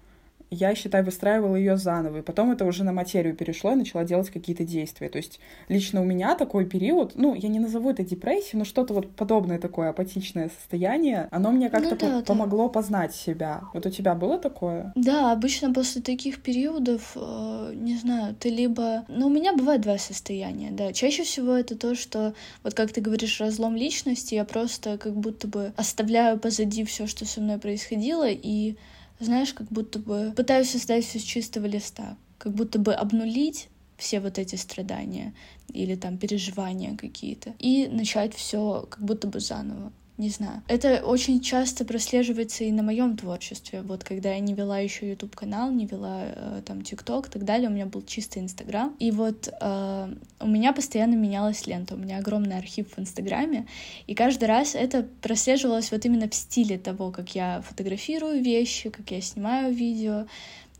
я, 0.56 0.76
считай, 0.76 1.04
выстраивала 1.04 1.56
ее 1.56 1.78
заново. 1.78 2.20
И 2.20 2.22
потом 2.22 2.52
это 2.52 2.66
уже 2.66 2.84
на 2.84 2.92
материю 2.92 3.36
перешло 3.36 3.72
и 3.72 3.76
начала 3.76 4.04
делать 4.04 4.30
какие-то 4.30 4.64
действия. 4.64 5.10
То 5.10 5.18
есть 5.18 5.40
лично 5.68 6.02
у 6.02 6.06
меня 6.06 6.36
такой 6.36 6.66
период, 6.66 7.14
ну, 7.16 7.36
я 7.36 7.50
не 7.50 7.60
назову 7.60 7.90
это 7.92 8.04
депрессией, 8.04 8.60
но 8.60 8.66
что-то 8.66 8.94
вот 8.94 9.12
подобное 9.16 9.60
такое 9.60 9.90
апатичное 9.90 10.50
состояние, 10.50 11.28
оно 11.32 11.52
мне 11.52 11.70
как-то 11.70 11.92
ну, 11.92 11.96
да, 11.96 12.06
по- 12.08 12.14
да. 12.14 12.22
помогло 12.22 12.70
познать 12.70 13.14
себя. 13.14 13.62
Вот 13.74 13.86
у 13.86 13.90
тебя 13.90 14.16
было 14.16 14.38
такое? 14.38 14.92
Да, 14.96 15.32
обычно 15.32 15.74
после 15.74 16.02
таких 16.02 16.42
периодов, 16.42 17.12
э, 17.16 17.74
не 17.76 17.98
знаю, 17.98 18.36
ты 18.36 18.50
либо... 18.50 19.06
Ну, 19.08 19.28
у 19.28 19.30
меня 19.30 19.54
бывает 19.54 19.82
два 19.82 19.98
состояния, 19.98 20.72
да. 20.72 20.94
Чаще 20.94 21.24
всего 21.24 21.54
это 21.54 21.78
то, 21.78 21.96
что, 21.96 22.34
вот 22.64 22.74
как 22.74 22.92
ты 22.92 23.02
говоришь, 23.02 23.40
разлом 23.40 23.76
личности, 23.76 24.36
я 24.36 24.46
просто 24.46 24.98
как 24.98 25.16
будто 25.16 25.48
бы 25.48 25.74
оставляю 25.76 26.40
позади 26.40 26.84
все, 26.84 27.08
что 27.08 27.26
со 27.26 27.42
мной 27.42 27.58
происходило, 27.58 28.28
и 28.30 28.76
знаешь, 29.20 29.54
как 29.54 29.68
будто 29.68 30.00
бы 30.00 30.34
пытаюсь 30.36 30.70
создать 30.70 31.06
все 31.06 31.20
с 31.20 31.24
чистого 31.24 31.66
листа, 31.66 32.18
как 32.38 32.54
будто 32.54 32.80
бы 32.80 32.94
обнулить 32.94 33.70
все 33.98 34.20
вот 34.20 34.38
эти 34.38 34.56
страдания 34.56 35.34
или 35.74 35.96
там 35.96 36.18
переживания 36.18 36.98
какие-то 36.98 37.54
и 37.60 37.88
начать 37.88 38.34
все 38.34 38.88
как 38.90 39.02
будто 39.02 39.28
бы 39.28 39.40
заново. 39.40 39.92
Не 40.18 40.30
знаю. 40.30 40.62
Это 40.68 41.02
очень 41.04 41.42
часто 41.42 41.84
прослеживается 41.84 42.64
и 42.64 42.72
на 42.72 42.84
моем 42.84 43.18
творчестве. 43.18 43.82
Вот 43.82 44.04
когда 44.04 44.34
я 44.34 44.40
не 44.40 44.54
вела 44.54 44.80
еще 44.80 45.10
YouTube 45.10 45.36
канал, 45.36 45.72
не 45.72 45.86
вела 45.86 46.22
э, 46.26 46.62
там 46.66 46.80
TikTok 46.80 47.28
и 47.28 47.32
так 47.32 47.44
далее, 47.44 47.70
у 47.70 47.74
меня 47.74 47.86
был 47.86 48.02
чистый 48.02 48.40
Инстаграм. 48.40 48.96
И 49.00 49.12
вот 49.12 49.50
э, 49.50 50.16
у 50.40 50.48
меня 50.48 50.72
постоянно 50.72 51.16
менялась 51.16 51.68
лента. 51.68 51.96
У 51.96 51.98
меня 51.98 52.20
огромный 52.20 52.58
архив 52.58 52.94
в 52.96 53.00
Инстаграме. 53.00 53.68
И 54.08 54.16
каждый 54.16 54.46
раз 54.46 54.74
это 54.74 55.06
прослеживалось 55.22 55.92
вот 55.92 56.06
именно 56.06 56.30
в 56.30 56.36
стиле 56.36 56.78
того, 56.78 57.12
как 57.12 57.36
я 57.36 57.62
фотографирую 57.62 58.42
вещи, 58.42 58.90
как 58.90 59.12
я 59.12 59.20
снимаю 59.20 59.74
видео, 59.74 60.28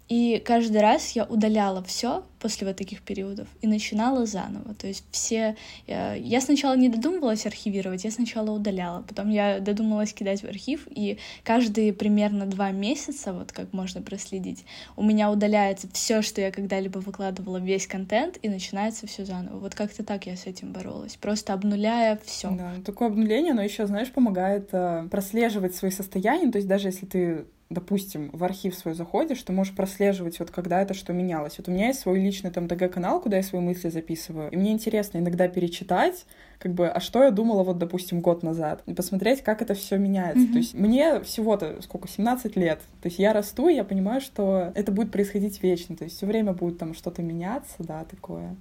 и 0.08 0.42
каждый 0.46 0.82
раз 0.82 1.12
я 1.12 1.24
удаляла 1.24 1.84
все 1.84 2.24
после 2.40 2.68
вот 2.68 2.76
таких 2.76 3.02
периодов 3.02 3.48
и 3.62 3.68
начинала 3.68 4.28
заново. 4.28 4.76
То 4.76 4.86
есть 4.86 5.04
все... 5.10 5.56
Э, 5.88 6.16
я 6.20 6.42
сначала 6.42 6.76
не 6.76 6.90
додумывалась 6.90 7.48
архивировать, 7.48 8.04
я 8.04 8.12
сначала 8.12 8.52
удаляла. 8.52 9.02
Потом 9.02 9.32
я 9.32 9.60
додумалась 9.60 10.14
кидать 10.14 10.42
в 10.42 10.46
архив, 10.46 10.88
и 10.92 11.18
каждые 11.44 11.92
примерно 11.92 12.46
два 12.46 12.70
месяца, 12.70 13.34
вот 13.34 13.52
как 13.52 13.74
можно 13.74 14.04
проследить, 14.04 14.64
у 14.96 15.04
меня 15.04 15.32
удаляется 15.32 15.88
все, 15.92 16.22
что 16.22 16.40
я 16.40 16.52
когда-либо 16.52 17.00
выкладывала, 17.00 17.58
весь 17.58 17.88
контент, 17.88 18.38
и 18.44 18.50
начинается 18.50 19.08
все 19.08 19.26
заново. 19.26 19.58
Вот 19.58 19.74
как-то 19.74 20.04
так 20.04 20.28
я 20.28 20.38
с 20.38 20.46
этим 20.46 20.72
боролась. 20.72 21.16
Просто 21.16 21.54
обнуляя 21.54 22.20
все. 22.24 22.52
Да, 22.52 22.74
такое 22.86 23.08
обнуление, 23.08 23.56
но 23.56 23.64
еще, 23.64 23.88
знаешь, 23.88 24.12
помогает 24.12 24.70
э, 24.72 25.08
прослеживать 25.10 25.74
свои 25.74 25.90
состояния. 25.90 26.52
То 26.52 26.60
есть 26.60 26.68
даже 26.68 26.90
если 26.90 27.08
ты 27.08 27.46
допустим, 27.70 28.30
в 28.32 28.44
архив 28.44 28.76
свой 28.76 28.94
заходишь, 28.94 29.42
ты 29.42 29.52
можешь 29.52 29.76
прослеживать, 29.76 30.40
вот 30.40 30.52
когда 30.52 30.82
это 30.82 30.94
что 30.94 31.14
менялось. 31.14 31.58
Вот 31.58 31.68
у 31.68 31.72
меня 31.72 31.88
есть 31.88 32.00
свой 32.00 32.20
личный 32.20 32.52
там 32.52 32.68
ДГ-канал, 32.68 33.20
куда 33.20 33.38
я 33.38 33.44
свои 33.44 33.62
мысли 33.62 33.90
записываю, 33.90 34.52
и 34.52 34.56
мне 34.56 34.72
интересно 34.72 35.18
иногда 35.18 35.48
перечитать, 35.48 36.26
как 36.60 36.74
бы, 36.74 36.88
а 36.88 37.00
что 37.00 37.24
я 37.24 37.32
думала 37.32 37.64
вот, 37.64 37.80
допустим, 37.80 38.22
год 38.22 38.44
назад, 38.44 38.84
и 38.86 38.94
посмотреть, 38.94 39.42
как 39.42 39.62
это 39.62 39.74
все 39.74 39.98
меняется. 39.98 40.46
Mm-hmm. 40.46 40.52
То 40.52 40.58
есть 40.58 40.74
мне 40.76 41.20
всего-то 41.22 41.82
сколько, 41.82 42.08
17 42.08 42.56
лет. 42.56 42.80
То 43.02 43.08
есть 43.08 43.20
я 43.20 43.34
расту, 43.34 43.68
и 43.68 43.76
я 43.76 43.84
понимаю, 43.84 44.22
что 44.22 44.72
это 44.76 44.92
будет 44.92 45.12
происходить 45.12 45.62
вечно. 45.64 45.96
То 45.96 46.04
есть 46.04 46.18
все 46.18 46.26
время 46.26 46.54
будет 46.54 46.78
там 46.78 46.94
что-то 46.94 47.24
меняться, 47.24 47.76
да, 47.80 48.06
такое 48.06 48.56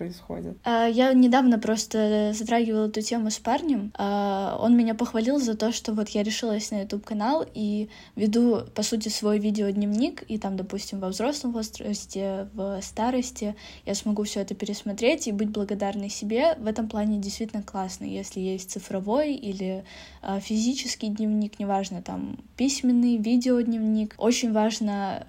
происходит? 0.00 0.56
А, 0.64 0.86
я 0.86 1.12
недавно 1.12 1.58
просто 1.58 2.32
затрагивала 2.32 2.86
эту 2.86 3.02
тему 3.02 3.30
с 3.30 3.38
парнем. 3.38 3.92
А, 3.98 4.56
он 4.58 4.74
меня 4.74 4.94
похвалил 4.94 5.38
за 5.38 5.54
то, 5.54 5.72
что 5.72 5.92
вот 5.92 6.08
я 6.08 6.22
решилась 6.22 6.70
на 6.70 6.80
YouTube 6.80 7.04
канал 7.04 7.44
и 7.52 7.90
веду, 8.16 8.62
по 8.74 8.82
сути, 8.82 9.10
свой 9.10 9.38
видеодневник, 9.38 10.22
и 10.26 10.38
там, 10.38 10.56
допустим, 10.56 11.00
во 11.00 11.08
взрослом 11.08 11.52
возрасте, 11.52 12.48
в 12.54 12.80
старости 12.80 13.54
я 13.84 13.94
смогу 13.94 14.22
все 14.22 14.40
это 14.40 14.54
пересмотреть 14.54 15.28
и 15.28 15.32
быть 15.32 15.50
благодарной 15.50 16.08
себе. 16.08 16.54
В 16.54 16.66
этом 16.66 16.88
плане 16.88 17.18
действительно 17.18 17.62
классно, 17.62 18.06
если 18.06 18.40
есть 18.40 18.70
цифровой 18.70 19.34
или 19.34 19.84
а, 20.22 20.40
физический 20.40 21.08
дневник, 21.08 21.58
неважно, 21.58 22.00
там 22.00 22.38
письменный, 22.56 23.18
видеодневник. 23.18 24.14
Очень 24.16 24.52
важно 24.52 25.26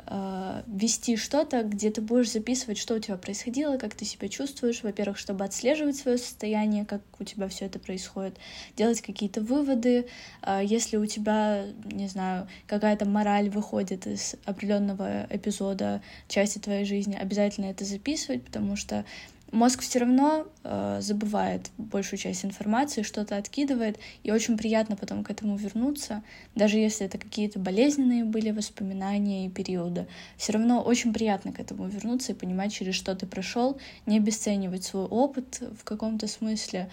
вести 0.67 1.17
что-то, 1.17 1.63
где 1.63 1.89
ты 1.91 2.01
будешь 2.01 2.31
записывать, 2.31 2.77
что 2.77 2.95
у 2.95 2.99
тебя 2.99 3.17
происходило, 3.17 3.77
как 3.77 3.95
ты 3.95 4.05
себя 4.05 4.29
чувствуешь, 4.29 4.60
чувствуешь, 4.61 4.83
во-первых, 4.83 5.17
чтобы 5.17 5.43
отслеживать 5.43 5.95
свое 5.95 6.17
состояние, 6.17 6.85
как 6.85 7.01
у 7.19 7.23
тебя 7.23 7.47
все 7.47 7.65
это 7.65 7.79
происходит, 7.79 8.37
делать 8.77 9.01
какие-то 9.01 9.41
выводы, 9.41 10.07
а, 10.41 10.61
если 10.61 10.97
у 10.97 11.05
тебя, 11.05 11.65
не 11.85 12.07
знаю, 12.07 12.47
какая-то 12.67 13.05
мораль 13.05 13.49
выходит 13.49 14.05
из 14.05 14.35
определенного 14.45 15.25
эпизода, 15.29 16.01
части 16.27 16.59
твоей 16.59 16.85
жизни, 16.85 17.15
обязательно 17.15 17.65
это 17.65 17.85
записывать, 17.85 18.43
потому 18.43 18.75
что 18.75 19.03
мозг 19.51 19.81
все 19.81 19.99
равно 19.99 20.47
э, 20.63 20.99
забывает 21.01 21.69
большую 21.77 22.19
часть 22.19 22.45
информации, 22.45 23.03
что-то 23.03 23.37
откидывает, 23.37 23.99
и 24.23 24.31
очень 24.31 24.57
приятно 24.57 24.95
потом 24.95 25.23
к 25.23 25.29
этому 25.29 25.55
вернуться, 25.55 26.23
даже 26.55 26.77
если 26.77 27.05
это 27.05 27.17
какие-то 27.17 27.59
болезненные 27.59 28.23
были 28.23 28.51
воспоминания 28.51 29.45
и 29.45 29.49
периоды. 29.49 30.07
Все 30.37 30.53
равно 30.53 30.81
очень 30.81 31.13
приятно 31.13 31.51
к 31.51 31.59
этому 31.59 31.87
вернуться 31.87 32.31
и 32.31 32.35
понимать, 32.35 32.73
через 32.73 32.95
что 32.95 33.15
ты 33.15 33.25
прошел, 33.25 33.79
не 34.05 34.17
обесценивать 34.17 34.83
свой 34.83 35.05
опыт 35.05 35.61
в 35.79 35.83
каком-то 35.83 36.27
смысле. 36.27 36.89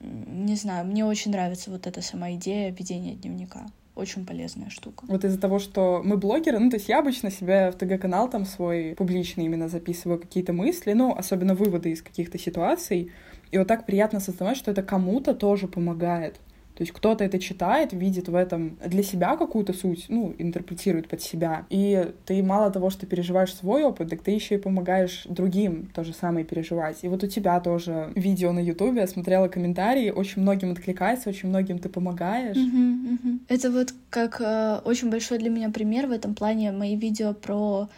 Не 0.00 0.56
знаю, 0.56 0.86
мне 0.86 1.04
очень 1.04 1.30
нравится 1.30 1.70
вот 1.70 1.86
эта 1.86 2.02
сама 2.02 2.32
идея 2.34 2.70
ведения 2.70 3.14
дневника 3.14 3.66
очень 3.94 4.26
полезная 4.26 4.70
штука. 4.70 5.04
Вот 5.08 5.24
из-за 5.24 5.40
того, 5.40 5.58
что 5.58 6.02
мы 6.04 6.16
блогеры, 6.16 6.58
ну, 6.58 6.70
то 6.70 6.76
есть 6.76 6.88
я 6.88 6.98
обычно 6.98 7.30
себя 7.30 7.70
в 7.70 7.76
ТГ-канал 7.76 8.28
там 8.28 8.44
свой 8.44 8.94
публичный 8.96 9.44
именно 9.44 9.68
записываю 9.68 10.18
какие-то 10.18 10.52
мысли, 10.52 10.92
ну, 10.92 11.14
особенно 11.16 11.54
выводы 11.54 11.90
из 11.90 12.02
каких-то 12.02 12.38
ситуаций, 12.38 13.12
и 13.50 13.58
вот 13.58 13.68
так 13.68 13.86
приятно 13.86 14.18
осознавать, 14.18 14.56
что 14.56 14.70
это 14.70 14.82
кому-то 14.82 15.34
тоже 15.34 15.68
помогает. 15.68 16.40
То 16.74 16.82
есть 16.82 16.92
кто-то 16.92 17.22
это 17.22 17.38
читает, 17.38 17.92
видит 17.92 18.28
в 18.28 18.34
этом 18.34 18.76
для 18.84 19.02
себя 19.02 19.36
какую-то 19.36 19.72
суть, 19.72 20.06
ну, 20.08 20.34
интерпретирует 20.38 21.08
под 21.08 21.22
себя. 21.22 21.66
И 21.70 22.12
ты 22.26 22.42
мало 22.42 22.70
того, 22.70 22.90
что 22.90 23.06
переживаешь 23.06 23.54
свой 23.54 23.84
опыт, 23.84 24.10
так 24.10 24.22
ты 24.22 24.32
еще 24.32 24.56
и 24.56 24.58
помогаешь 24.58 25.24
другим 25.28 25.90
то 25.94 26.02
же 26.02 26.12
самое 26.12 26.44
переживать. 26.44 26.98
И 27.02 27.08
вот 27.08 27.22
у 27.22 27.26
тебя 27.28 27.60
тоже 27.60 28.10
видео 28.16 28.52
на 28.52 28.58
Ютубе, 28.58 29.02
я 29.02 29.06
смотрела 29.06 29.48
комментарии, 29.48 30.10
очень 30.10 30.42
многим 30.42 30.72
откликается, 30.72 31.28
очень 31.28 31.48
многим 31.48 31.78
ты 31.78 31.88
помогаешь. 31.88 32.56
Uh-huh, 32.56 33.18
uh-huh. 33.18 33.38
Это 33.48 33.70
вот 33.70 33.94
как 34.10 34.40
э, 34.40 34.80
очень 34.84 35.10
большой 35.10 35.38
для 35.38 35.50
меня 35.50 35.70
пример 35.70 36.06
в 36.08 36.10
этом 36.10 36.34
плане 36.34 36.72
мои 36.72 36.96
видео 36.96 37.34
про 37.34 37.88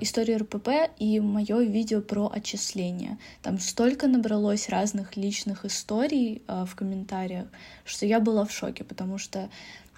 историю 0.00 0.38
РПП 0.38 0.68
и 0.98 1.20
мое 1.20 1.60
видео 1.60 2.00
про 2.00 2.30
отчисления. 2.32 3.18
Там 3.42 3.58
столько 3.58 4.06
набралось 4.06 4.68
разных 4.68 5.16
личных 5.16 5.64
историй 5.64 6.42
э, 6.46 6.64
в 6.64 6.74
комментариях, 6.74 7.46
что 7.84 8.06
я 8.06 8.20
была 8.20 8.44
в 8.44 8.52
шоке, 8.52 8.84
потому 8.84 9.18
что 9.18 9.48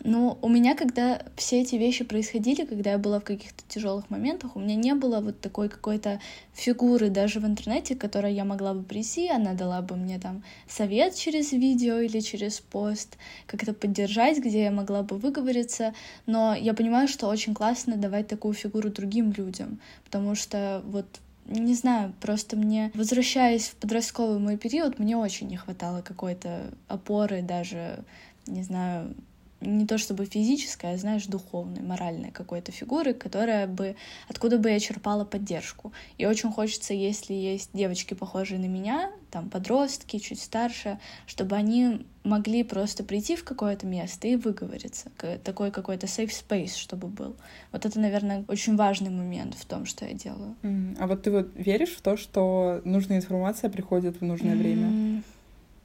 но 0.02 0.38
у 0.40 0.48
меня, 0.48 0.74
когда 0.74 1.22
все 1.36 1.60
эти 1.60 1.76
вещи 1.76 2.04
происходили, 2.04 2.64
когда 2.64 2.92
я 2.92 2.98
была 2.98 3.20
в 3.20 3.24
каких-то 3.24 3.62
тяжелых 3.68 4.08
моментах, 4.10 4.56
у 4.56 4.60
меня 4.60 4.74
не 4.74 4.94
было 4.94 5.20
вот 5.20 5.40
такой 5.40 5.68
какой-то 5.68 6.20
фигуры 6.54 7.10
даже 7.10 7.40
в 7.40 7.46
интернете, 7.46 7.94
которой 7.94 8.32
я 8.34 8.44
могла 8.44 8.74
бы 8.74 8.82
прийти, 8.82 9.28
она 9.28 9.54
дала 9.54 9.82
бы 9.82 9.96
мне 9.96 10.18
там 10.18 10.42
совет 10.68 11.14
через 11.14 11.52
видео 11.52 11.98
или 11.98 12.20
через 12.20 12.60
пост, 12.60 13.18
как-то 13.46 13.74
поддержать, 13.74 14.38
где 14.38 14.64
я 14.64 14.70
могла 14.70 15.02
бы 15.02 15.18
выговориться. 15.18 15.94
Но 16.26 16.54
я 16.54 16.74
понимаю, 16.74 17.08
что 17.08 17.28
очень 17.28 17.54
классно 17.54 17.96
давать 17.96 18.28
такую 18.28 18.54
фигуру 18.54 18.90
другим 18.90 19.32
людям, 19.32 19.80
потому 20.04 20.34
что 20.34 20.82
вот 20.86 21.06
не 21.46 21.74
знаю, 21.74 22.12
просто 22.20 22.56
мне, 22.56 22.92
возвращаясь 22.94 23.70
в 23.70 23.74
подростковый 23.74 24.38
мой 24.38 24.56
период, 24.56 25.00
мне 25.00 25.16
очень 25.16 25.48
не 25.48 25.56
хватало 25.56 26.00
какой-то 26.00 26.70
опоры 26.86 27.42
даже, 27.42 28.04
не 28.46 28.62
знаю, 28.62 29.16
не 29.60 29.86
то 29.86 29.98
чтобы 29.98 30.24
физической, 30.24 30.94
а, 30.94 30.96
знаешь, 30.96 31.26
духовной, 31.26 31.82
моральной 31.82 32.30
какой-то 32.30 32.72
фигуры, 32.72 33.12
которая 33.12 33.66
бы, 33.66 33.96
откуда 34.28 34.58
бы 34.58 34.70
я 34.70 34.80
черпала 34.80 35.24
поддержку. 35.24 35.92
И 36.18 36.26
очень 36.26 36.50
хочется, 36.50 36.94
если 36.94 37.34
есть 37.34 37.70
девочки, 37.72 38.14
похожие 38.14 38.58
на 38.58 38.66
меня, 38.66 39.10
там, 39.30 39.50
подростки, 39.50 40.18
чуть 40.18 40.40
старше, 40.40 40.98
чтобы 41.26 41.56
они 41.56 42.06
могли 42.24 42.62
просто 42.64 43.04
прийти 43.04 43.36
в 43.36 43.44
какое-то 43.44 43.86
место 43.86 44.28
и 44.28 44.36
выговориться. 44.36 45.10
Такой 45.44 45.70
какой-то 45.70 46.06
safe 46.06 46.30
space, 46.30 46.76
чтобы 46.76 47.08
был. 47.08 47.36
Вот 47.72 47.86
это, 47.86 47.98
наверное, 48.00 48.44
очень 48.48 48.76
важный 48.76 49.10
момент 49.10 49.54
в 49.54 49.64
том, 49.64 49.86
что 49.86 50.04
я 50.04 50.14
делаю. 50.14 50.54
Mm. 50.62 50.96
А 50.98 51.06
вот 51.06 51.22
ты 51.22 51.30
вот 51.30 51.50
веришь 51.54 51.96
в 51.96 52.02
то, 52.02 52.16
что 52.16 52.80
нужная 52.84 53.18
информация 53.18 53.70
приходит 53.70 54.20
в 54.20 54.24
нужное 54.24 54.54
mm. 54.54 54.58
время? 54.58 55.22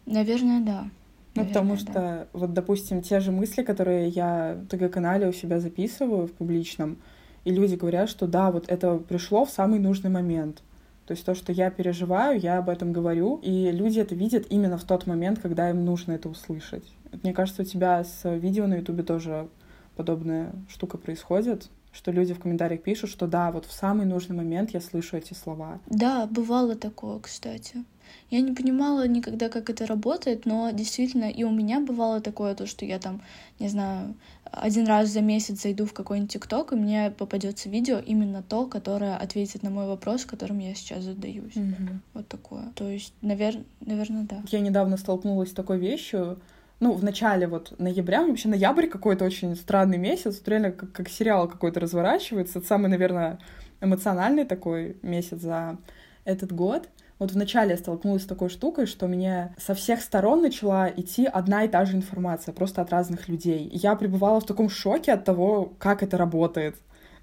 Наверное, 0.05 0.61
да. 0.61 0.89
Ну, 1.35 1.43
Наверное, 1.43 1.53
потому 1.53 1.77
что, 1.77 1.93
да. 1.93 2.27
вот, 2.33 2.53
допустим, 2.53 3.01
те 3.01 3.19
же 3.19 3.31
мысли, 3.31 3.61
которые 3.61 4.07
я 4.07 4.57
в 4.61 4.67
ТГ-канале 4.67 5.27
у 5.27 5.33
себя 5.33 5.59
записываю 5.59 6.27
в 6.27 6.31
публичном, 6.31 6.97
и 7.43 7.51
люди 7.51 7.75
говорят, 7.75 8.09
что 8.09 8.25
да, 8.25 8.51
вот 8.51 8.69
это 8.69 8.97
пришло 8.97 9.45
в 9.45 9.51
самый 9.51 9.79
нужный 9.79 10.09
момент. 10.09 10.63
То 11.05 11.11
есть 11.11 11.25
то, 11.25 11.35
что 11.35 11.51
я 11.51 11.69
переживаю, 11.69 12.39
я 12.39 12.57
об 12.57 12.69
этом 12.69 12.91
говорю, 12.91 13.39
и 13.43 13.69
люди 13.71 13.99
это 13.99 14.15
видят 14.15 14.47
именно 14.49 14.77
в 14.77 14.83
тот 14.85 15.05
момент, 15.05 15.39
когда 15.39 15.69
им 15.69 15.85
нужно 15.85 16.13
это 16.13 16.29
услышать. 16.29 16.83
Мне 17.21 17.33
кажется, 17.33 17.61
у 17.61 17.65
тебя 17.65 18.03
с 18.03 18.27
видео 18.37 18.65
на 18.65 18.75
Ютубе 18.75 19.03
тоже 19.03 19.47
подобная 19.95 20.53
штука 20.67 20.97
происходит, 20.97 21.69
что 21.91 22.11
люди 22.11 22.33
в 22.33 22.39
комментариях 22.39 22.81
пишут, 22.81 23.09
что 23.09 23.27
да, 23.27 23.51
вот 23.51 23.65
в 23.65 23.71
самый 23.71 24.05
нужный 24.05 24.35
момент 24.35 24.71
я 24.71 24.81
слышу 24.81 25.15
эти 25.15 25.33
слова. 25.33 25.79
Да, 25.85 26.27
бывало 26.27 26.75
такое, 26.75 27.19
кстати. 27.19 27.83
Я 28.29 28.41
не 28.41 28.53
понимала 28.53 29.07
никогда, 29.07 29.49
как 29.49 29.69
это 29.69 29.85
работает, 29.85 30.45
но 30.45 30.71
действительно 30.71 31.25
и 31.25 31.43
у 31.43 31.51
меня 31.51 31.79
бывало 31.79 32.21
такое, 32.21 32.55
то, 32.55 32.65
что 32.65 32.85
я 32.85 32.99
там, 32.99 33.21
не 33.59 33.67
знаю, 33.67 34.15
один 34.51 34.87
раз 34.87 35.09
за 35.09 35.21
месяц 35.21 35.61
зайду 35.61 35.85
в 35.85 35.93
какой-нибудь 35.93 36.31
ТикТок, 36.31 36.73
и 36.73 36.75
мне 36.75 37.11
попадется 37.11 37.69
видео 37.69 37.99
именно 37.99 38.41
то, 38.41 38.65
которое 38.65 39.15
ответит 39.15 39.63
на 39.63 39.69
мой 39.69 39.87
вопрос, 39.87 40.25
которым 40.25 40.59
я 40.59 40.73
сейчас 40.75 41.03
задаюсь. 41.03 41.55
Угу. 41.55 41.99
Вот 42.13 42.27
такое. 42.27 42.71
То 42.75 42.89
есть, 42.89 43.13
навер... 43.21 43.57
наверное, 43.81 44.23
да. 44.23 44.43
Я 44.49 44.59
недавно 44.59 44.97
столкнулась 44.97 45.51
с 45.51 45.53
такой 45.53 45.77
вещью, 45.79 46.39
ну, 46.79 46.93
в 46.93 47.03
начале 47.03 47.47
вот 47.47 47.73
ноября, 47.79 48.25
вообще 48.25 48.49
ноябрь 48.49 48.87
какой-то 48.87 49.25
очень 49.25 49.55
странный 49.55 49.97
месяц, 49.97 50.37
вот 50.37 50.47
реально 50.47 50.71
как, 50.71 50.91
как 50.91 51.09
сериал 51.09 51.47
какой-то 51.47 51.79
разворачивается. 51.79 52.59
Это 52.59 52.67
самый, 52.67 52.89
наверное, 52.89 53.39
эмоциональный 53.81 54.45
такой 54.45 54.97
месяц 55.01 55.39
за 55.39 55.77
этот 56.25 56.51
год. 56.51 56.89
Вот 57.17 57.31
вначале 57.31 57.71
я 57.71 57.77
столкнулась 57.77 58.23
с 58.23 58.27
такой 58.27 58.49
штукой, 58.49 58.85
что 58.85 59.07
мне 59.07 59.55
со 59.57 59.73
всех 59.73 60.01
сторон 60.01 60.41
начала 60.41 60.89
идти 60.89 61.25
одна 61.25 61.63
и 61.63 61.67
та 61.69 61.85
же 61.85 61.95
информация, 61.95 62.53
просто 62.53 62.81
от 62.81 62.89
разных 62.89 63.29
людей. 63.29 63.69
Я 63.71 63.95
пребывала 63.95 64.41
в 64.41 64.45
таком 64.45 64.69
шоке 64.69 65.13
от 65.13 65.23
того, 65.23 65.73
как 65.79 66.03
это 66.03 66.17
работает. 66.17 66.75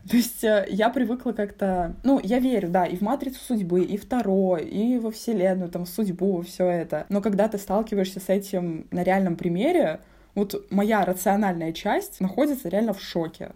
То 0.08 0.16
есть 0.16 0.42
э, 0.42 0.66
я 0.68 0.88
привыкла 0.90 1.32
как-то... 1.32 1.94
Ну, 2.02 2.20
я 2.22 2.38
верю, 2.38 2.70
да, 2.70 2.86
и 2.86 2.96
в 2.96 3.02
матрицу 3.02 3.38
судьбы, 3.38 3.84
и 3.84 3.96
в 3.96 4.06
Таро, 4.06 4.56
и 4.56 4.98
во 4.98 5.10
Вселенную, 5.10 5.70
там, 5.70 5.84
в 5.84 5.88
судьбу, 5.88 6.42
все 6.42 6.66
это. 6.66 7.06
Но 7.08 7.20
когда 7.20 7.46
ты 7.48 7.58
сталкиваешься 7.58 8.18
с 8.18 8.28
этим 8.28 8.86
на 8.90 9.04
реальном 9.04 9.36
примере, 9.36 10.00
вот 10.34 10.66
моя 10.70 11.04
рациональная 11.04 11.72
часть 11.72 12.20
находится 12.20 12.68
реально 12.68 12.94
в 12.94 13.00
шоке. 13.00 13.52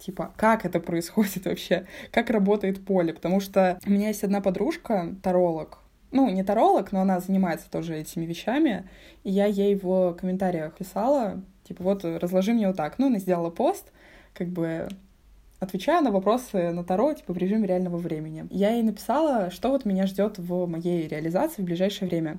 Типа, 0.00 0.32
как 0.36 0.64
это 0.64 0.80
происходит 0.80 1.44
вообще? 1.44 1.86
Как 2.10 2.30
работает 2.30 2.84
поле? 2.84 3.12
Потому 3.12 3.40
что 3.40 3.78
у 3.86 3.90
меня 3.90 4.08
есть 4.08 4.24
одна 4.24 4.40
подружка, 4.40 5.14
таролог, 5.22 5.78
ну, 6.12 6.28
не 6.28 6.42
таролог, 6.42 6.90
но 6.92 7.02
она 7.02 7.20
занимается 7.20 7.70
тоже 7.70 7.96
этими 7.96 8.24
вещами, 8.24 8.88
и 9.22 9.30
я 9.30 9.46
ей 9.46 9.76
в 9.76 10.14
комментариях 10.14 10.74
писала, 10.74 11.40
типа, 11.64 11.84
вот, 11.84 12.04
разложи 12.04 12.52
мне 12.52 12.66
вот 12.66 12.76
так. 12.76 12.98
Ну, 12.98 13.06
она 13.06 13.18
сделала 13.18 13.50
пост, 13.50 13.92
как 14.34 14.48
бы 14.48 14.88
отвечая 15.60 16.00
на 16.00 16.10
вопросы 16.10 16.70
на 16.70 16.82
Таро, 16.82 17.12
типа, 17.12 17.32
в 17.32 17.36
режиме 17.36 17.68
реального 17.68 17.98
времени. 17.98 18.46
Я 18.50 18.70
ей 18.70 18.82
написала, 18.82 19.50
что 19.50 19.68
вот 19.68 19.84
меня 19.84 20.06
ждет 20.06 20.38
в 20.38 20.66
моей 20.66 21.06
реализации 21.06 21.62
в 21.62 21.66
ближайшее 21.66 22.08
время. 22.08 22.38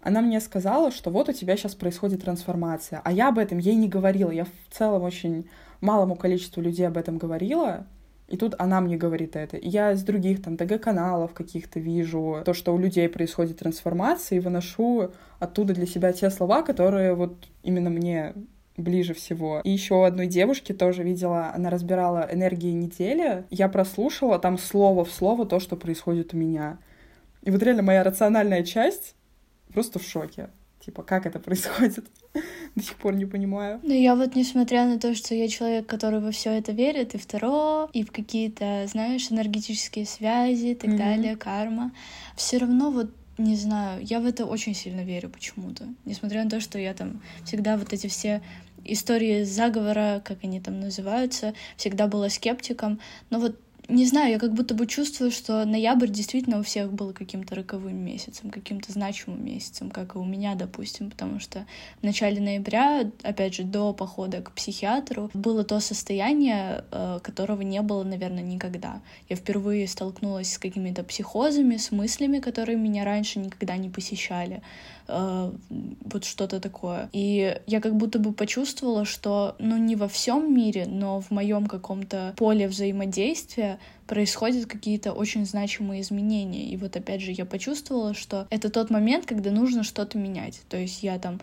Она 0.00 0.20
мне 0.20 0.40
сказала, 0.40 0.90
что 0.90 1.10
вот 1.10 1.28
у 1.28 1.32
тебя 1.32 1.56
сейчас 1.56 1.74
происходит 1.74 2.22
трансформация, 2.22 3.00
а 3.04 3.12
я 3.12 3.28
об 3.28 3.38
этом 3.38 3.58
ей 3.58 3.74
не 3.74 3.88
говорила. 3.88 4.30
Я 4.30 4.44
в 4.44 4.50
целом 4.70 5.02
очень 5.02 5.48
малому 5.80 6.14
количеству 6.16 6.62
людей 6.62 6.86
об 6.86 6.96
этом 6.96 7.18
говорила, 7.18 7.86
и 8.28 8.36
тут 8.36 8.54
она 8.58 8.80
мне 8.80 8.96
говорит 8.96 9.36
это. 9.36 9.56
И 9.56 9.68
я 9.68 9.96
с 9.96 10.02
других 10.02 10.42
там 10.42 10.56
ТГ-каналов 10.56 11.32
каких-то 11.32 11.80
вижу 11.80 12.42
то, 12.44 12.52
что 12.52 12.74
у 12.74 12.78
людей 12.78 13.08
происходит 13.08 13.58
трансформация, 13.58 14.36
и 14.36 14.40
выношу 14.40 15.10
оттуда 15.38 15.74
для 15.74 15.86
себя 15.86 16.12
те 16.12 16.30
слова, 16.30 16.62
которые 16.62 17.14
вот 17.14 17.48
именно 17.62 17.90
мне 17.90 18.34
ближе 18.76 19.14
всего. 19.14 19.60
И 19.64 19.70
еще 19.70 20.06
одной 20.06 20.26
девушке 20.26 20.72
тоже 20.72 21.02
видела, 21.02 21.52
она 21.54 21.70
разбирала 21.70 22.28
энергии 22.30 22.70
недели. 22.70 23.44
Я 23.50 23.68
прослушала 23.68 24.38
там 24.38 24.58
слово 24.58 25.04
в 25.04 25.10
слово 25.10 25.46
то, 25.46 25.58
что 25.58 25.76
происходит 25.76 26.34
у 26.34 26.36
меня. 26.36 26.78
И 27.42 27.50
вот 27.50 27.62
реально 27.62 27.82
моя 27.82 28.04
рациональная 28.04 28.62
часть 28.62 29.14
просто 29.72 29.98
в 29.98 30.02
шоке. 30.02 30.50
Типа, 30.80 31.02
как 31.02 31.26
это 31.26 31.38
происходит? 31.38 32.06
До 32.74 32.82
сих 32.82 32.96
пор 32.96 33.14
не 33.14 33.26
понимаю. 33.26 33.80
Ну, 33.82 33.92
я 33.92 34.14
вот, 34.14 34.36
несмотря 34.36 34.86
на 34.86 34.98
то, 34.98 35.14
что 35.14 35.34
я 35.34 35.48
человек, 35.48 35.86
который 35.86 36.20
во 36.20 36.30
все 36.30 36.52
это 36.52 36.72
верит, 36.72 37.14
и 37.14 37.18
второ, 37.18 37.90
и 37.92 38.04
в 38.04 38.12
какие-то, 38.12 38.86
знаешь, 38.86 39.30
энергетические 39.30 40.06
связи 40.06 40.68
и 40.68 40.74
так 40.74 40.90
mm-hmm. 40.90 40.96
далее, 40.96 41.36
карма, 41.36 41.92
все 42.36 42.58
равно 42.58 42.90
вот 42.90 43.10
не 43.38 43.54
знаю, 43.54 44.04
я 44.04 44.18
в 44.20 44.26
это 44.26 44.46
очень 44.46 44.74
сильно 44.74 45.02
верю 45.04 45.30
почему-то. 45.30 45.84
Несмотря 46.04 46.42
на 46.42 46.50
то, 46.50 46.60
что 46.60 46.78
я 46.78 46.92
там 46.92 47.22
всегда 47.44 47.76
вот 47.76 47.92
эти 47.92 48.08
все 48.08 48.42
истории 48.84 49.44
заговора, 49.44 50.20
как 50.24 50.38
они 50.42 50.60
там 50.60 50.80
называются, 50.80 51.54
всегда 51.76 52.08
была 52.08 52.30
скептиком. 52.30 52.98
Но 53.30 53.38
вот 53.38 53.56
не 53.88 54.04
знаю, 54.04 54.32
я 54.32 54.38
как 54.38 54.52
будто 54.52 54.74
бы 54.74 54.86
чувствую, 54.86 55.30
что 55.30 55.64
ноябрь 55.64 56.08
действительно 56.08 56.58
у 56.58 56.62
всех 56.62 56.92
был 56.92 57.14
каким-то 57.14 57.54
роковым 57.54 57.96
месяцем, 57.96 58.50
каким-то 58.50 58.92
значимым 58.92 59.42
месяцем, 59.42 59.90
как 59.90 60.14
и 60.14 60.18
у 60.18 60.24
меня, 60.24 60.54
допустим, 60.54 61.10
потому 61.10 61.40
что 61.40 61.64
в 62.00 62.02
начале 62.02 62.38
ноября, 62.38 63.10
опять 63.22 63.54
же, 63.54 63.62
до 63.62 63.94
похода 63.94 64.42
к 64.42 64.52
психиатру, 64.52 65.30
было 65.32 65.64
то 65.64 65.80
состояние, 65.80 66.84
э, 66.90 67.20
которого 67.22 67.62
не 67.62 67.80
было, 67.80 68.04
наверное, 68.04 68.42
никогда. 68.42 69.00
Я 69.30 69.36
впервые 69.36 69.88
столкнулась 69.88 70.52
с 70.52 70.58
какими-то 70.58 71.02
психозами, 71.02 71.78
с 71.78 71.90
мыслями, 71.90 72.40
которые 72.40 72.76
меня 72.76 73.06
раньше 73.06 73.38
никогда 73.38 73.78
не 73.78 73.88
посещали 73.88 74.62
э, 75.08 75.52
вот 76.04 76.24
что-то 76.24 76.60
такое. 76.60 77.08
И 77.12 77.58
я 77.66 77.80
как 77.80 77.96
будто 77.96 78.18
бы 78.18 78.32
почувствовала, 78.32 79.04
что, 79.04 79.56
ну, 79.58 79.76
не 79.76 79.96
во 79.96 80.08
всем 80.08 80.54
мире, 80.54 80.86
но 80.86 81.20
в 81.20 81.30
моем 81.30 81.66
каком-то 81.66 82.34
поле 82.36 82.68
взаимодействия 82.68 83.78
происходят 84.06 84.66
какие-то 84.66 85.12
очень 85.12 85.44
значимые 85.44 86.02
изменения. 86.02 86.66
И 86.66 86.76
вот 86.76 86.96
опять 86.96 87.20
же 87.20 87.32
я 87.32 87.44
почувствовала, 87.44 88.14
что 88.14 88.46
это 88.50 88.70
тот 88.70 88.90
момент, 88.90 89.26
когда 89.26 89.50
нужно 89.50 89.82
что-то 89.82 90.18
менять. 90.18 90.60
То 90.68 90.76
есть 90.76 91.02
я 91.02 91.18
там 91.18 91.40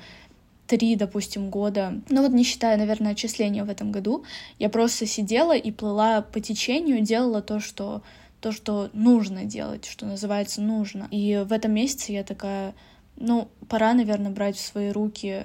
три, 0.67 0.95
допустим, 0.95 1.49
года, 1.49 2.01
ну 2.09 2.23
вот 2.23 2.31
не 2.31 2.43
считая, 2.43 2.77
наверное, 2.77 3.11
отчисления 3.11 3.63
в 3.63 3.69
этом 3.69 3.91
году, 3.91 4.23
я 4.59 4.69
просто 4.69 5.05
сидела 5.05 5.55
и 5.55 5.71
плыла 5.71 6.21
по 6.21 6.39
течению, 6.39 7.01
делала 7.01 7.41
то, 7.41 7.59
что 7.59 8.01
то, 8.41 8.51
что 8.51 8.91
нужно 8.93 9.45
делать, 9.45 9.85
что 9.85 10.05
называется 10.05 10.61
нужно. 10.61 11.07
И 11.09 11.43
в 11.47 11.51
этом 11.51 11.71
месяце 11.71 12.11
я 12.11 12.23
такая, 12.23 12.75
ну, 13.17 13.49
пора, 13.69 13.93
наверное, 13.93 14.31
брать 14.31 14.57
в 14.57 14.65
свои 14.65 14.89
руки 14.89 15.43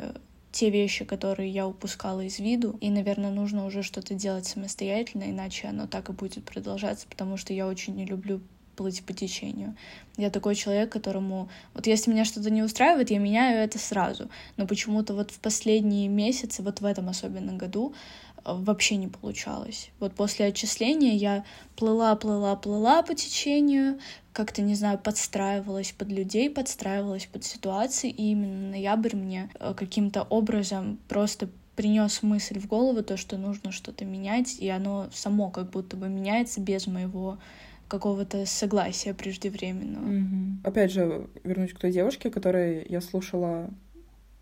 те 0.52 0.70
вещи, 0.70 1.04
которые 1.04 1.50
я 1.50 1.66
упускала 1.66 2.22
из 2.22 2.38
виду, 2.38 2.76
и, 2.80 2.90
наверное, 2.90 3.30
нужно 3.30 3.66
уже 3.66 3.82
что-то 3.82 4.14
делать 4.14 4.46
самостоятельно, 4.46 5.24
иначе 5.30 5.68
оно 5.68 5.86
так 5.86 6.08
и 6.08 6.12
будет 6.12 6.44
продолжаться, 6.44 7.06
потому 7.08 7.36
что 7.36 7.52
я 7.52 7.68
очень 7.68 7.94
не 7.94 8.04
люблю 8.04 8.40
плыть 8.80 9.04
по 9.04 9.12
течению. 9.12 9.76
Я 10.16 10.30
такой 10.30 10.54
человек, 10.54 10.90
которому... 10.90 11.50
Вот 11.74 11.86
если 11.86 12.10
меня 12.10 12.24
что-то 12.24 12.50
не 12.50 12.62
устраивает, 12.62 13.10
я 13.10 13.18
меняю 13.18 13.58
это 13.58 13.78
сразу. 13.78 14.30
Но 14.56 14.66
почему-то 14.66 15.12
вот 15.12 15.30
в 15.30 15.38
последние 15.38 16.08
месяцы, 16.08 16.62
вот 16.62 16.80
в 16.80 16.84
этом 16.86 17.08
особенно 17.10 17.52
году, 17.52 17.94
вообще 18.44 18.96
не 18.96 19.08
получалось. 19.08 19.90
Вот 19.98 20.14
после 20.14 20.46
отчисления 20.46 21.14
я 21.14 21.44
плыла, 21.76 22.14
плыла, 22.16 22.56
плыла 22.56 23.02
по 23.02 23.14
течению, 23.14 23.98
как-то, 24.32 24.62
не 24.62 24.74
знаю, 24.74 24.98
подстраивалась 24.98 25.92
под 25.92 26.08
людей, 26.08 26.50
подстраивалась 26.50 27.26
под 27.26 27.44
ситуации, 27.44 28.10
и 28.10 28.30
именно 28.30 28.70
ноябрь 28.70 29.16
мне 29.16 29.50
э, 29.58 29.74
каким-то 29.74 30.22
образом 30.22 30.98
просто 31.08 31.48
принес 31.76 32.22
мысль 32.22 32.58
в 32.58 32.66
голову, 32.66 33.02
то, 33.02 33.16
что 33.16 33.38
нужно 33.38 33.72
что-то 33.72 34.04
менять, 34.04 34.58
и 34.58 34.68
оно 34.68 35.08
само 35.12 35.50
как 35.50 35.70
будто 35.70 35.96
бы 35.96 36.08
меняется 36.08 36.60
без 36.60 36.86
моего 36.86 37.38
какого-то 37.88 38.46
согласия 38.46 39.14
преждевременного. 39.14 40.06
Mm-hmm. 40.06 40.54
Опять 40.64 40.92
же, 40.92 41.26
вернусь 41.42 41.72
к 41.72 41.78
той 41.78 41.90
девушке, 41.90 42.30
которой 42.30 42.86
я 42.88 43.00
слушала 43.00 43.70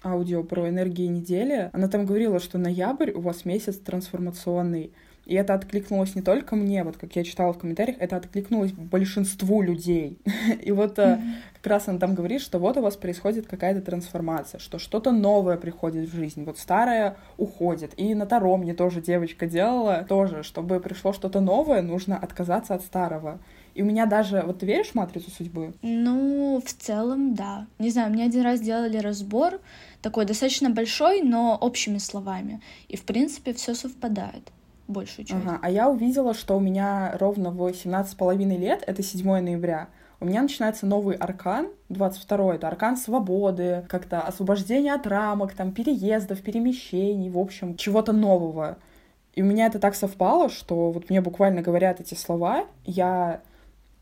аудио 0.04 0.42
про 0.42 0.68
энергии 0.68 1.06
недели, 1.06 1.70
она 1.72 1.88
там 1.88 2.06
говорила, 2.06 2.38
что 2.38 2.58
ноябрь 2.58 3.10
у 3.12 3.20
вас 3.20 3.44
месяц 3.44 3.76
трансформационный. 3.76 4.92
И 5.28 5.34
это 5.34 5.52
откликнулось 5.52 6.14
не 6.14 6.22
только 6.22 6.56
мне, 6.56 6.82
вот 6.84 6.96
как 6.96 7.14
я 7.14 7.22
читала 7.22 7.52
в 7.52 7.58
комментариях, 7.58 7.98
это 8.00 8.16
откликнулось 8.16 8.72
большинству 8.72 9.60
людей. 9.60 10.18
И 10.62 10.72
вот 10.72 10.98
mm-hmm. 10.98 11.20
как 11.56 11.66
раз 11.66 11.86
она 11.86 11.98
там 11.98 12.14
говорит, 12.14 12.40
что 12.40 12.58
вот 12.58 12.78
у 12.78 12.80
вас 12.80 12.96
происходит 12.96 13.46
какая-то 13.46 13.82
трансформация, 13.82 14.58
что 14.58 14.78
что-то 14.78 15.12
новое 15.12 15.58
приходит 15.58 16.08
в 16.08 16.16
жизнь, 16.16 16.44
вот 16.44 16.58
старое 16.58 17.18
уходит. 17.36 17.92
И 17.98 18.14
на 18.14 18.24
Таро 18.24 18.56
мне 18.56 18.72
тоже 18.72 19.02
девочка 19.02 19.46
делала 19.46 20.06
тоже, 20.08 20.42
чтобы 20.42 20.80
пришло 20.80 21.12
что-то 21.12 21.40
новое, 21.40 21.82
нужно 21.82 22.16
отказаться 22.16 22.74
от 22.74 22.80
старого. 22.80 23.38
И 23.74 23.82
у 23.82 23.84
меня 23.84 24.06
даже... 24.06 24.42
Вот 24.42 24.60
ты 24.60 24.66
веришь 24.66 24.88
в 24.88 24.94
матрицу 24.94 25.30
судьбы? 25.30 25.72
Ну, 25.82 26.62
в 26.64 26.72
целом, 26.72 27.34
да. 27.34 27.66
Не 27.78 27.90
знаю, 27.90 28.10
мне 28.10 28.24
один 28.24 28.42
раз 28.42 28.60
делали 28.60 28.98
разбор, 28.98 29.60
такой 30.02 30.24
достаточно 30.24 30.70
большой, 30.70 31.22
но 31.22 31.56
общими 31.60 31.98
словами. 31.98 32.60
И, 32.88 32.96
в 32.96 33.04
принципе, 33.04 33.52
все 33.52 33.74
совпадает 33.74 34.52
большую 34.88 35.26
часть. 35.26 35.44
Ага. 35.44 35.58
А 35.62 35.70
я 35.70 35.88
увидела, 35.88 36.34
что 36.34 36.56
у 36.56 36.60
меня 36.60 37.16
ровно 37.18 37.50
в 37.50 37.60
17,5 37.60 38.56
лет, 38.56 38.82
это 38.86 39.02
7 39.02 39.24
ноября, 39.40 39.88
у 40.20 40.24
меня 40.24 40.42
начинается 40.42 40.84
новый 40.84 41.14
аркан, 41.14 41.68
22-й, 41.90 42.56
это 42.56 42.66
аркан 42.66 42.96
свободы, 42.96 43.84
как-то 43.88 44.20
освобождение 44.20 44.94
от 44.94 45.06
рамок, 45.06 45.54
там, 45.54 45.70
переездов, 45.70 46.42
перемещений, 46.42 47.30
в 47.30 47.38
общем, 47.38 47.76
чего-то 47.76 48.12
нового. 48.12 48.78
И 49.34 49.42
у 49.42 49.44
меня 49.44 49.66
это 49.66 49.78
так 49.78 49.94
совпало, 49.94 50.48
что 50.48 50.90
вот 50.90 51.08
мне 51.08 51.20
буквально 51.20 51.62
говорят 51.62 52.00
эти 52.00 52.14
слова, 52.14 52.66
я 52.84 53.42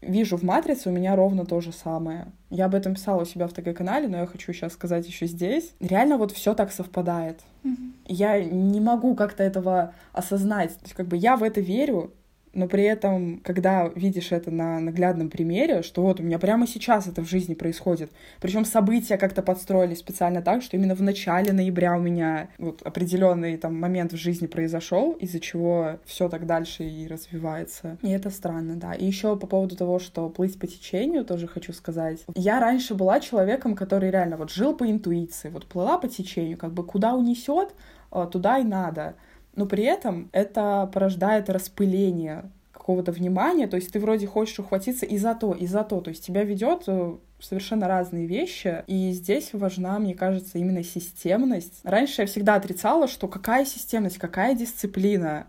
вижу 0.07 0.37
в 0.37 0.43
матрице 0.43 0.89
у 0.89 0.93
меня 0.93 1.17
ровно 1.17 1.45
то 1.45 1.61
же 1.61 1.73
самое. 1.73 2.27
Я 2.51 2.67
об 2.67 2.75
этом 2.75 2.95
писала 2.95 3.23
у 3.23 3.25
себя 3.25 3.47
в 3.47 3.53
ТГ-канале, 3.53 4.09
но 4.09 4.19
я 4.19 4.27
хочу 4.27 4.53
сейчас 4.53 4.73
сказать 4.73 5.07
еще 5.07 5.27
здесь. 5.27 5.73
Реально 5.81 6.17
вот 6.17 6.33
все 6.33 6.55
так 6.55 6.73
совпадает. 6.73 7.41
Mm-hmm. 7.65 7.93
Я 8.07 8.45
не 8.45 8.81
могу 8.81 9.15
как-то 9.15 9.43
этого 9.43 9.93
осознать. 10.13 10.71
То 10.77 10.85
есть 10.85 10.95
как 10.95 11.07
бы 11.07 11.17
я 11.17 11.37
в 11.37 11.43
это 11.43 11.61
верю, 11.61 12.13
но 12.57 12.69
при 12.69 12.85
этом, 12.85 13.41
когда 13.45 13.89
видишь 13.95 14.33
это 14.33 14.51
на 14.51 14.81
наглядном 14.81 15.29
примере, 15.29 15.83
что 15.83 16.03
вот 16.03 16.21
у 16.21 16.23
меня 16.23 16.39
прямо 16.39 16.67
сейчас 16.67 17.07
это 17.07 17.23
в 17.23 17.29
жизни 17.29 17.55
происходит, 17.55 18.11
причем 18.41 18.65
события 18.65 19.19
как-то 19.19 19.43
подстроились 19.43 19.99
специально 19.99 20.41
так, 20.41 20.63
что 20.63 20.77
именно 20.77 20.95
в 20.95 21.03
начале 21.03 21.53
ноября 21.53 21.97
у 21.97 22.01
меня 22.01 22.49
вот 22.59 22.81
определенный 22.83 23.59
там 23.59 23.79
момент 23.79 24.13
в 24.13 24.17
жизни 24.17 24.47
произошел, 24.47 25.13
из-за 25.13 25.39
чего 25.39 25.99
все 26.07 26.29
так 26.31 26.47
дальше 26.47 26.85
и 26.85 27.07
развивается. 27.07 27.99
И 28.03 28.11
это 28.11 28.31
странно, 28.31 28.77
да. 28.77 28.95
И 28.95 29.05
еще 29.05 29.37
по 29.37 29.47
поводу 29.47 29.77
того, 29.77 29.99
что 29.99 30.31
плыть 30.31 30.59
по 30.59 30.67
течению, 30.67 31.25
тоже 31.27 31.47
хочу 31.47 31.75
сказать. 31.75 32.25
Я 32.35 32.59
раньше 32.59 32.95
была 32.95 33.21
человеком, 33.21 33.75
который 33.75 34.11
реально 34.11 34.39
вот 34.39 34.51
жил 34.51 34.75
по 34.75 34.91
интуиции, 34.91 35.51
вот 35.51 35.67
плыла 35.67 35.99
по 35.99 36.09
течению, 36.09 36.57
как 36.57 36.73
бы 36.73 36.85
куда 36.85 37.15
унесет, 37.15 37.75
а, 38.11 38.27
туда 38.27 38.59
и 38.59 38.65
надо 38.65 39.15
но 39.57 39.67
при 39.67 39.85
этом 39.85 40.29
это 40.33 40.89
порождает 40.93 41.51
распыление 41.51 42.51
какого-то 42.73 43.11
внимания, 43.11 43.67
то 43.67 43.77
есть 43.77 43.91
ты 43.93 43.99
вроде 43.99 44.29
хочешь 44.29 44.61
ухватиться 44.61 45.07
и 45.07 45.19
за 45.19 45.35
то, 45.35 45.53
и 45.53 45.67
за 45.67 45.83
то, 45.83 46.01
то 46.01 46.11
есть 46.11 46.25
тебя 46.25 46.45
ведет 46.45 46.85
э, 46.87 47.17
совершенно 47.41 47.89
разные 47.89 48.27
вещи, 48.27 48.85
и 48.87 49.11
здесь 49.11 49.51
важна, 49.53 49.99
мне 49.99 50.15
кажется, 50.15 50.59
именно 50.59 50.85
системность. 50.85 51.81
Раньше 51.83 52.23
я 52.23 52.27
всегда 52.29 52.55
отрицала, 52.55 53.09
что 53.09 53.27
какая 53.27 53.65
системность, 53.65 54.19
какая 54.19 54.55
дисциплина, 54.55 55.47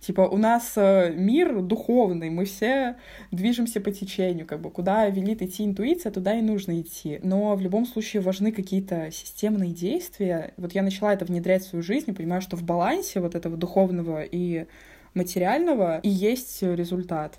Типа 0.00 0.22
у 0.22 0.38
нас 0.38 0.72
э, 0.76 1.12
мир 1.14 1.60
духовный, 1.60 2.30
мы 2.30 2.46
все 2.46 2.96
движемся 3.30 3.82
по 3.82 3.90
течению, 3.90 4.46
как 4.46 4.60
бы 4.60 4.70
куда 4.70 5.06
велит 5.08 5.42
идти 5.42 5.64
интуиция, 5.64 6.10
туда 6.10 6.38
и 6.38 6.42
нужно 6.42 6.80
идти. 6.80 7.20
Но 7.22 7.54
в 7.54 7.60
любом 7.60 7.84
случае 7.84 8.22
важны 8.22 8.50
какие-то 8.50 9.10
системные 9.12 9.72
действия. 9.72 10.54
Вот 10.56 10.72
я 10.72 10.82
начала 10.82 11.12
это 11.12 11.26
внедрять 11.26 11.64
в 11.64 11.68
свою 11.68 11.82
жизнь 11.82 12.10
и 12.10 12.14
понимаю, 12.14 12.40
что 12.40 12.56
в 12.56 12.62
балансе 12.62 13.20
вот 13.20 13.34
этого 13.34 13.58
духовного 13.58 14.22
и 14.22 14.66
материального 15.12 15.98
и 15.98 16.08
есть 16.08 16.62
результат. 16.62 17.38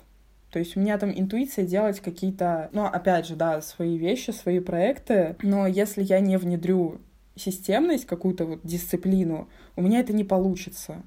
То 0.52 0.58
есть 0.58 0.76
у 0.76 0.80
меня 0.80 0.98
там 0.98 1.10
интуиция 1.10 1.66
делать 1.66 1.98
какие-то, 2.00 2.68
ну, 2.72 2.84
опять 2.84 3.26
же, 3.26 3.34
да, 3.34 3.60
свои 3.62 3.96
вещи, 3.96 4.30
свои 4.30 4.60
проекты, 4.60 5.34
но 5.42 5.66
если 5.66 6.02
я 6.02 6.20
не 6.20 6.36
внедрю 6.36 7.00
системность, 7.34 8.04
какую-то 8.04 8.44
вот 8.44 8.60
дисциплину, 8.62 9.48
у 9.76 9.82
меня 9.82 10.00
это 10.00 10.12
не 10.12 10.24
получится. 10.24 11.02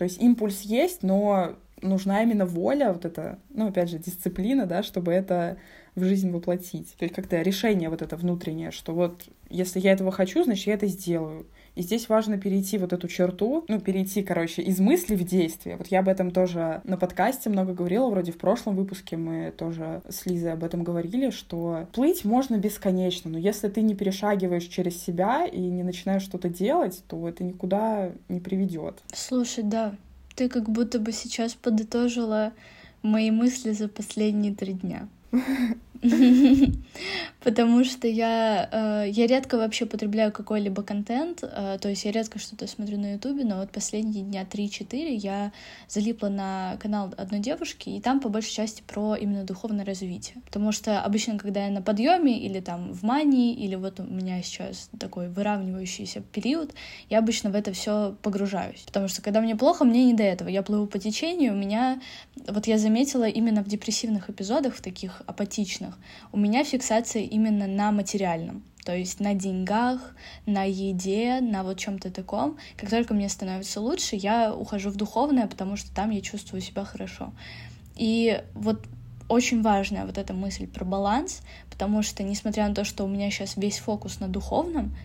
То 0.00 0.04
есть 0.04 0.18
импульс 0.18 0.62
есть, 0.62 1.02
но 1.02 1.56
нужна 1.82 2.22
именно 2.22 2.46
воля, 2.46 2.92
вот 2.92 3.04
это, 3.04 3.38
ну, 3.50 3.68
опять 3.68 3.90
же, 3.90 3.98
дисциплина, 3.98 4.66
да, 4.66 4.82
чтобы 4.82 5.12
это 5.12 5.56
в 5.94 6.04
жизнь 6.04 6.30
воплотить. 6.30 6.94
То 6.96 7.04
есть 7.04 7.14
как-то 7.14 7.40
решение 7.42 7.88
вот 7.88 8.02
это 8.02 8.16
внутреннее, 8.16 8.70
что 8.70 8.94
вот 8.94 9.24
если 9.48 9.80
я 9.80 9.92
этого 9.92 10.12
хочу, 10.12 10.44
значит, 10.44 10.66
я 10.66 10.74
это 10.74 10.86
сделаю. 10.86 11.46
И 11.74 11.82
здесь 11.82 12.08
важно 12.08 12.38
перейти 12.38 12.78
вот 12.78 12.92
эту 12.92 13.08
черту, 13.08 13.64
ну, 13.68 13.80
перейти, 13.80 14.22
короче, 14.22 14.62
из 14.62 14.80
мысли 14.80 15.14
в 15.14 15.24
действие. 15.24 15.76
Вот 15.76 15.86
я 15.88 16.00
об 16.00 16.08
этом 16.08 16.30
тоже 16.30 16.80
на 16.84 16.96
подкасте 16.96 17.48
много 17.48 17.72
говорила, 17.72 18.08
вроде 18.10 18.32
в 18.32 18.38
прошлом 18.38 18.76
выпуске 18.76 19.16
мы 19.16 19.52
тоже 19.56 20.02
с 20.08 20.26
Лизой 20.26 20.52
об 20.52 20.64
этом 20.64 20.84
говорили, 20.84 21.30
что 21.30 21.88
плыть 21.92 22.24
можно 22.24 22.56
бесконечно, 22.56 23.30
но 23.30 23.38
если 23.38 23.68
ты 23.68 23.82
не 23.82 23.94
перешагиваешь 23.94 24.64
через 24.64 25.00
себя 25.00 25.46
и 25.46 25.60
не 25.60 25.82
начинаешь 25.82 26.22
что-то 26.22 26.48
делать, 26.48 27.02
то 27.08 27.28
это 27.28 27.44
никуда 27.44 28.10
не 28.28 28.40
приведет. 28.40 29.00
Слушай, 29.12 29.64
да, 29.64 29.94
ты 30.40 30.48
как 30.48 30.70
будто 30.70 30.98
бы 30.98 31.12
сейчас 31.12 31.52
подытожила 31.52 32.54
мои 33.02 33.30
мысли 33.30 33.72
за 33.72 33.88
последние 33.88 34.54
три 34.54 34.72
дня. 34.72 35.06
Потому 37.40 37.84
что 37.84 38.06
я, 38.06 38.68
э, 38.70 39.10
я 39.10 39.26
редко 39.26 39.56
вообще 39.56 39.86
потребляю 39.86 40.32
какой-либо 40.32 40.82
контент, 40.82 41.42
э, 41.42 41.78
то 41.80 41.88
есть 41.88 42.04
я 42.04 42.12
редко 42.12 42.38
что-то 42.38 42.66
смотрю 42.66 42.98
на 42.98 43.14
Ютубе, 43.14 43.44
но 43.44 43.58
вот 43.58 43.70
последние 43.70 44.24
дня 44.24 44.44
3-4 44.44 45.14
я 45.14 45.52
залипла 45.88 46.28
на 46.28 46.76
канал 46.80 47.14
одной 47.16 47.40
девушки, 47.40 47.90
и 47.90 48.00
там 48.00 48.20
по 48.20 48.28
большей 48.28 48.52
части 48.52 48.82
про 48.86 49.14
именно 49.14 49.44
духовное 49.44 49.84
развитие. 49.84 50.36
Потому 50.44 50.72
что 50.72 51.02
обычно, 51.02 51.38
когда 51.38 51.64
я 51.64 51.70
на 51.70 51.82
подъеме 51.82 52.38
или 52.38 52.60
там 52.60 52.92
в 52.92 53.02
мании, 53.02 53.54
или 53.54 53.74
вот 53.74 54.00
у 54.00 54.04
меня 54.04 54.42
сейчас 54.42 54.90
такой 54.98 55.28
выравнивающийся 55.28 56.20
период, 56.20 56.72
я 57.08 57.18
обычно 57.18 57.50
в 57.50 57.54
это 57.54 57.72
все 57.72 58.16
погружаюсь. 58.22 58.82
Потому 58.86 59.08
что 59.08 59.22
когда 59.22 59.40
мне 59.40 59.56
плохо, 59.56 59.84
мне 59.84 60.04
не 60.04 60.14
до 60.14 60.22
этого. 60.22 60.48
Я 60.48 60.62
плыву 60.62 60.86
по 60.86 60.98
течению, 60.98 61.52
у 61.52 61.56
меня, 61.56 62.00
вот 62.46 62.66
я 62.66 62.78
заметила 62.78 63.28
именно 63.28 63.62
в 63.62 63.68
депрессивных 63.68 64.30
эпизодах, 64.30 64.74
в 64.74 64.82
таких 64.82 65.22
апатичных, 65.26 65.89
животных, 65.90 65.98
у 66.32 66.38
меня 66.38 66.64
фиксация 66.64 67.22
именно 67.22 67.66
на 67.66 67.92
материальном. 67.92 68.62
То 68.84 68.96
есть 68.96 69.20
на 69.20 69.34
деньгах, 69.34 70.14
на 70.46 70.64
еде, 70.64 71.40
на 71.40 71.62
вот 71.62 71.78
чем-то 71.78 72.10
таком. 72.10 72.56
Как 72.76 72.90
только 72.90 73.14
мне 73.14 73.28
становится 73.28 73.80
лучше, 73.80 74.16
я 74.16 74.54
ухожу 74.54 74.90
в 74.90 74.96
духовное, 74.96 75.46
потому 75.46 75.76
что 75.76 75.94
там 75.94 76.10
я 76.10 76.20
чувствую 76.20 76.62
себя 76.62 76.84
хорошо. 76.84 77.32
И 77.96 78.42
вот 78.54 78.80
очень 79.28 79.62
важная 79.62 80.06
вот 80.06 80.18
эта 80.18 80.32
мысль 80.32 80.66
про 80.66 80.84
баланс, 80.84 81.42
потому 81.70 82.02
что, 82.02 82.22
несмотря 82.22 82.68
на 82.68 82.74
то, 82.74 82.84
что 82.84 83.04
у 83.04 83.08
меня 83.08 83.30
сейчас 83.30 83.56
весь 83.56 83.78
фокус 83.78 84.20
на 84.20 84.28
духовном, 84.28 84.96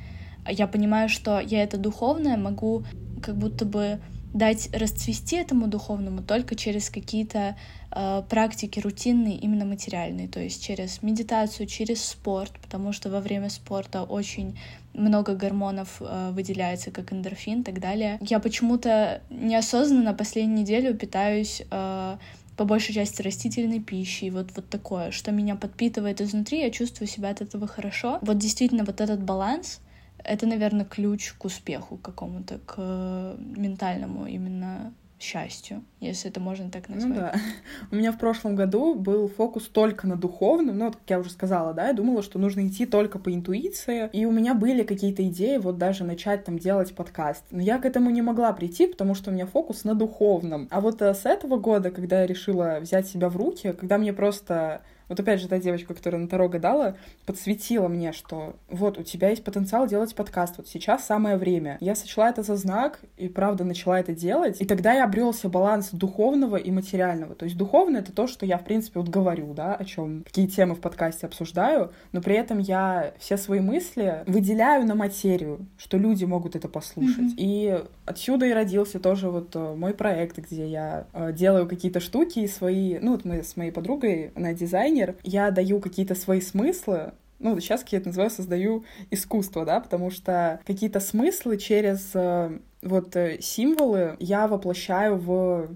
я 0.49 0.67
понимаю, 0.67 1.09
что 1.09 1.39
я 1.39 1.61
это 1.63 1.77
духовное 1.77 2.37
могу 2.37 2.85
как 3.21 3.35
будто 3.35 3.65
бы 3.65 3.99
дать 4.35 4.69
расцвести 4.73 5.37
этому 5.37 5.67
духовному 5.67 6.21
только 6.21 6.55
через 6.55 6.89
какие-то 6.89 7.55
э, 7.91 8.23
практики 8.29 8.81
рутинные, 8.81 9.37
именно 9.37 9.63
материальные, 9.63 10.27
то 10.27 10.41
есть 10.41 10.61
через 10.61 11.01
медитацию, 11.01 11.67
через 11.67 12.03
спорт, 12.03 12.51
потому 12.61 12.91
что 12.91 13.09
во 13.09 13.21
время 13.21 13.49
спорта 13.49 14.03
очень 14.03 14.59
много 14.93 15.35
гормонов 15.35 16.01
э, 16.01 16.31
выделяется, 16.33 16.91
как 16.91 17.13
эндорфин 17.13 17.61
и 17.61 17.63
так 17.63 17.79
далее. 17.79 18.17
Я 18.21 18.39
почему-то 18.39 19.21
неосознанно 19.29 20.13
последнюю 20.13 20.59
неделю 20.59 20.95
питаюсь 20.95 21.61
э, 21.71 22.17
по 22.57 22.65
большей 22.65 22.93
части 22.93 23.21
растительной 23.21 23.79
пищей, 23.79 24.31
вот, 24.31 24.49
вот 24.53 24.67
такое, 24.67 25.11
что 25.11 25.31
меня 25.31 25.55
подпитывает 25.55 26.19
изнутри, 26.19 26.59
я 26.59 26.71
чувствую 26.71 27.07
себя 27.07 27.29
от 27.29 27.39
этого 27.39 27.67
хорошо. 27.67 28.19
Вот 28.21 28.37
действительно 28.37 28.83
вот 28.83 28.99
этот 28.99 29.23
баланс, 29.23 29.79
это, 30.25 30.45
наверное, 30.47 30.85
ключ 30.85 31.33
к 31.33 31.45
успеху 31.45 31.97
какому-то, 31.97 32.59
к 32.65 33.35
ментальному 33.37 34.25
именно 34.25 34.93
счастью, 35.19 35.83
если 36.01 36.29
это 36.29 36.39
можно 36.39 36.69
так 36.69 36.89
ну 36.89 36.95
назвать. 36.95 37.15
Ну 37.15 37.19
да. 37.19 37.33
У 37.91 37.95
меня 37.95 38.11
в 38.11 38.17
прошлом 38.17 38.55
году 38.55 38.95
был 38.95 39.27
фокус 39.27 39.67
только 39.67 40.07
на 40.07 40.15
духовном, 40.17 40.77
ну, 40.77 40.85
вот, 40.85 40.95
как 40.97 41.09
я 41.09 41.19
уже 41.19 41.29
сказала, 41.29 41.73
да, 41.73 41.87
я 41.87 41.93
думала, 41.93 42.21
что 42.21 42.37
нужно 42.37 42.67
идти 42.67 42.85
только 42.85 43.17
по 43.17 43.33
интуиции, 43.33 44.09
и 44.13 44.25
у 44.25 44.31
меня 44.31 44.53
были 44.53 44.83
какие-то 44.83 45.25
идеи 45.27 45.57
вот 45.57 45.77
даже 45.77 46.03
начать 46.03 46.43
там 46.43 46.59
делать 46.59 46.93
подкаст. 46.93 47.43
Но 47.51 47.61
я 47.61 47.79
к 47.79 47.85
этому 47.85 48.09
не 48.09 48.21
могла 48.21 48.51
прийти, 48.53 48.87
потому 48.87 49.15
что 49.15 49.31
у 49.31 49.33
меня 49.33 49.45
фокус 49.45 49.83
на 49.83 49.95
духовном. 49.95 50.67
А 50.69 50.81
вот 50.81 51.01
э, 51.01 51.13
с 51.13 51.25
этого 51.25 51.57
года, 51.57 51.91
когда 51.91 52.21
я 52.21 52.27
решила 52.27 52.79
взять 52.81 53.07
себя 53.07 53.29
в 53.29 53.37
руки, 53.37 53.73
когда 53.73 53.97
мне 53.97 54.13
просто 54.13 54.81
вот 55.07 55.19
опять 55.19 55.41
же, 55.41 55.47
та 55.47 55.59
девочка, 55.59 55.93
которая 55.93 56.21
на 56.21 56.27
Таро 56.27 56.49
гадала, 56.49 56.97
подсветила 57.25 57.87
мне, 57.87 58.11
что 58.11 58.55
вот 58.69 58.97
у 58.97 59.03
тебя 59.03 59.29
есть 59.29 59.43
потенциал 59.43 59.87
делать 59.87 60.15
подкаст, 60.15 60.57
вот 60.57 60.67
сейчас 60.67 61.05
самое 61.05 61.37
время. 61.37 61.77
Я 61.79 61.95
сочла 61.95 62.29
это 62.29 62.43
за 62.43 62.55
знак 62.55 62.99
и 63.17 63.27
правда 63.27 63.63
начала 63.63 63.99
это 63.99 64.13
делать, 64.13 64.61
и 64.61 64.65
тогда 64.65 64.93
я 64.93 65.05
обрелся 65.05 65.49
баланс 65.49 65.89
духовного 65.91 66.55
и 66.55 66.71
материального. 66.71 67.35
То 67.35 67.45
есть 67.45 67.57
духовное— 67.57 68.01
это 68.01 68.11
то, 68.11 68.27
что 68.27 68.45
я, 68.45 68.57
в 68.57 68.63
принципе, 68.63 68.99
вот 68.99 69.09
говорю, 69.09 69.53
да, 69.53 69.75
о 69.75 69.85
чем, 69.85 70.23
какие 70.23 70.47
темы 70.47 70.75
в 70.75 70.81
подкасте 70.81 71.27
обсуждаю, 71.27 71.91
но 72.11 72.21
при 72.21 72.35
этом 72.35 72.59
я 72.59 73.13
все 73.19 73.37
свои 73.37 73.59
мысли 73.59 74.23
выделяю 74.27 74.85
на 74.85 74.95
материю, 74.95 75.67
что 75.77 75.97
люди 75.97 76.25
могут 76.25 76.55
это 76.55 76.67
послушать. 76.67 77.33
Mm-hmm. 77.33 77.37
И 77.37 77.83
отсюда 78.05 78.45
и 78.45 78.53
родился 78.53 78.99
тоже 78.99 79.29
вот 79.29 79.55
э, 79.55 79.75
мой 79.75 79.93
проект, 79.93 80.37
где 80.37 80.67
я 80.67 81.07
э, 81.13 81.33
делаю 81.33 81.67
какие-то 81.67 81.99
штуки 81.99 82.45
свои, 82.47 82.97
ну 82.99 83.11
вот 83.11 83.25
мы 83.25 83.43
с 83.43 83.55
моей 83.55 83.71
подругой 83.71 84.31
на 84.35 84.53
дизайне 84.53 84.94
дизайнер, 84.95 85.15
я 85.23 85.51
даю 85.51 85.79
какие-то 85.79 86.15
свои 86.15 86.41
смыслы, 86.41 87.13
ну, 87.39 87.59
сейчас 87.59 87.85
я 87.89 87.97
это 87.99 88.07
называю, 88.07 88.31
создаю 88.31 88.85
искусство, 89.11 89.65
да, 89.65 89.79
потому 89.79 90.09
что 90.09 90.61
какие-то 90.65 90.99
смыслы 90.99 91.57
через 91.57 92.11
э, 92.13 92.59
вот 92.81 93.15
э, 93.15 93.39
символы 93.41 94.15
я 94.19 94.47
воплощаю 94.47 95.17
в 95.17 95.69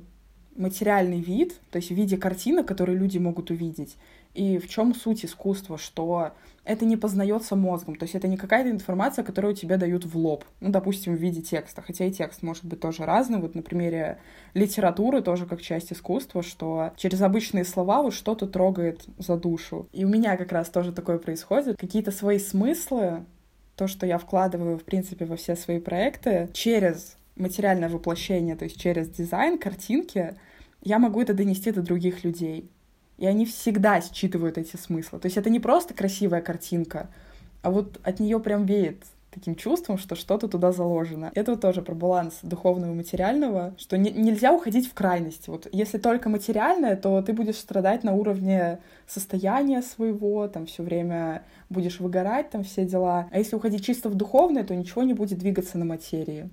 материальный 0.56 1.20
вид, 1.20 1.60
то 1.70 1.78
есть 1.78 1.90
в 1.90 1.96
виде 1.96 2.18
картинок, 2.18 2.66
которые 2.66 2.98
люди 2.98 3.18
могут 3.18 3.52
увидеть. 3.52 3.98
И 4.34 4.58
в 4.58 4.70
чем 4.70 4.96
суть 4.96 5.26
искусства, 5.26 5.78
что 5.78 6.32
это 6.70 6.86
не 6.86 6.98
познается 6.98 7.56
мозгом, 7.56 7.96
то 7.96 8.04
есть 8.04 8.14
это 8.14 8.28
не 8.28 8.38
какая-то 8.38 8.70
информация, 8.70 9.26
которую 9.26 9.56
тебе 9.56 9.78
дают 9.78 10.06
в 10.06 10.16
лоб, 10.16 10.46
ну, 10.60 10.70
допустим, 10.70 11.16
в 11.16 11.20
виде 11.20 11.42
текста, 11.42 11.82
хотя 11.82 12.06
и 12.06 12.12
текст 12.12 12.44
может 12.44 12.64
быть 12.64 12.80
тоже 12.80 13.06
разный, 13.06 13.40
вот 13.40 13.56
на 13.56 13.64
примере 13.64 14.20
литературы 14.54 15.24
тоже 15.24 15.48
как 15.48 15.62
часть 15.62 15.92
искусства, 15.92 16.44
что 16.44 16.94
через 16.96 17.24
обычные 17.24 17.66
слова 17.66 18.04
вот 18.04 18.14
что-то 18.14 18.46
трогает 18.46 19.04
за 19.18 19.36
душу. 19.36 19.88
И 19.94 20.06
у 20.06 20.10
меня 20.10 20.38
как 20.38 20.52
раз 20.52 20.70
тоже 20.70 20.94
такое 20.94 21.18
происходит, 21.18 21.76
какие-то 21.76 22.12
свои 22.12 22.38
смыслы, 22.38 23.26
то, 23.76 23.88
что 23.88 24.06
я 24.06 24.20
вкладываю, 24.20 24.78
в 24.78 24.84
принципе, 24.84 25.26
во 25.26 25.38
все 25.38 25.56
свои 25.56 25.80
проекты, 25.80 26.50
через 26.54 27.18
материальное 27.36 27.90
воплощение, 27.90 28.56
то 28.56 28.66
есть 28.66 28.80
через 28.80 29.10
дизайн, 29.10 29.58
картинки, 29.58 30.36
я 30.84 31.00
могу 31.00 31.20
это 31.20 31.34
донести 31.34 31.72
до 31.72 31.82
других 31.82 32.24
людей 32.24 32.70
и 33.20 33.26
они 33.26 33.46
всегда 33.46 34.02
считывают 34.02 34.58
эти 34.58 34.78
смыслы. 34.78 35.20
То 35.20 35.28
есть 35.28 35.38
это 35.38 35.50
не 35.50 35.60
просто 35.60 35.94
красивая 35.94 36.42
картинка, 36.42 37.10
а 37.62 37.72
вот 37.72 38.00
от 38.04 38.20
нее 38.20 38.40
прям 38.40 38.66
веет 38.66 39.04
таким 39.32 39.56
чувством, 39.56 39.98
что 39.98 40.16
что-то 40.16 40.48
туда 40.48 40.72
заложено. 40.72 41.32
Это 41.36 41.52
вот 41.52 41.62
тоже 41.62 41.82
про 41.82 41.94
баланс 41.94 42.40
духовного 42.42 42.94
и 42.94 42.96
материального, 42.96 43.76
что 43.78 43.98
не, 43.98 44.10
нельзя 44.12 44.54
уходить 44.54 44.90
в 44.90 44.94
крайность. 44.94 45.48
Вот 45.48 45.68
если 45.72 45.98
только 45.98 46.30
материальное, 46.30 46.96
то 46.96 47.22
ты 47.22 47.34
будешь 47.34 47.58
страдать 47.58 48.04
на 48.04 48.14
уровне 48.14 48.80
состояния 49.08 49.82
своего, 49.82 50.48
там 50.48 50.66
все 50.66 50.84
время 50.84 51.44
будешь 51.70 52.00
выгорать, 52.00 52.50
там 52.50 52.64
все 52.64 52.86
дела. 52.86 53.28
А 53.32 53.38
если 53.38 53.56
уходить 53.56 53.86
чисто 53.86 54.10
в 54.10 54.16
духовное, 54.16 54.64
то 54.64 54.76
ничего 54.76 55.04
не 55.04 55.14
будет 55.14 55.38
двигаться 55.38 55.78
на 55.78 55.86
материи. 55.86 56.50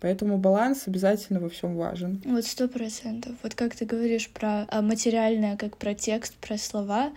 Поэтому 0.00 0.36
баланс 0.36 0.84
обязательно 0.86 1.40
во 1.40 1.48
всем 1.48 1.76
важен. 1.76 2.20
Вот 2.24 2.44
сто 2.44 2.68
процентов. 2.68 3.34
Вот 3.42 3.54
как 3.54 3.74
ты 3.74 3.86
говоришь 3.86 4.28
про 4.28 4.66
а, 4.68 4.82
материальное, 4.82 5.56
как 5.56 5.76
про 5.78 5.94
текст, 5.94 6.34
про 6.36 6.58
слова, 6.58 7.12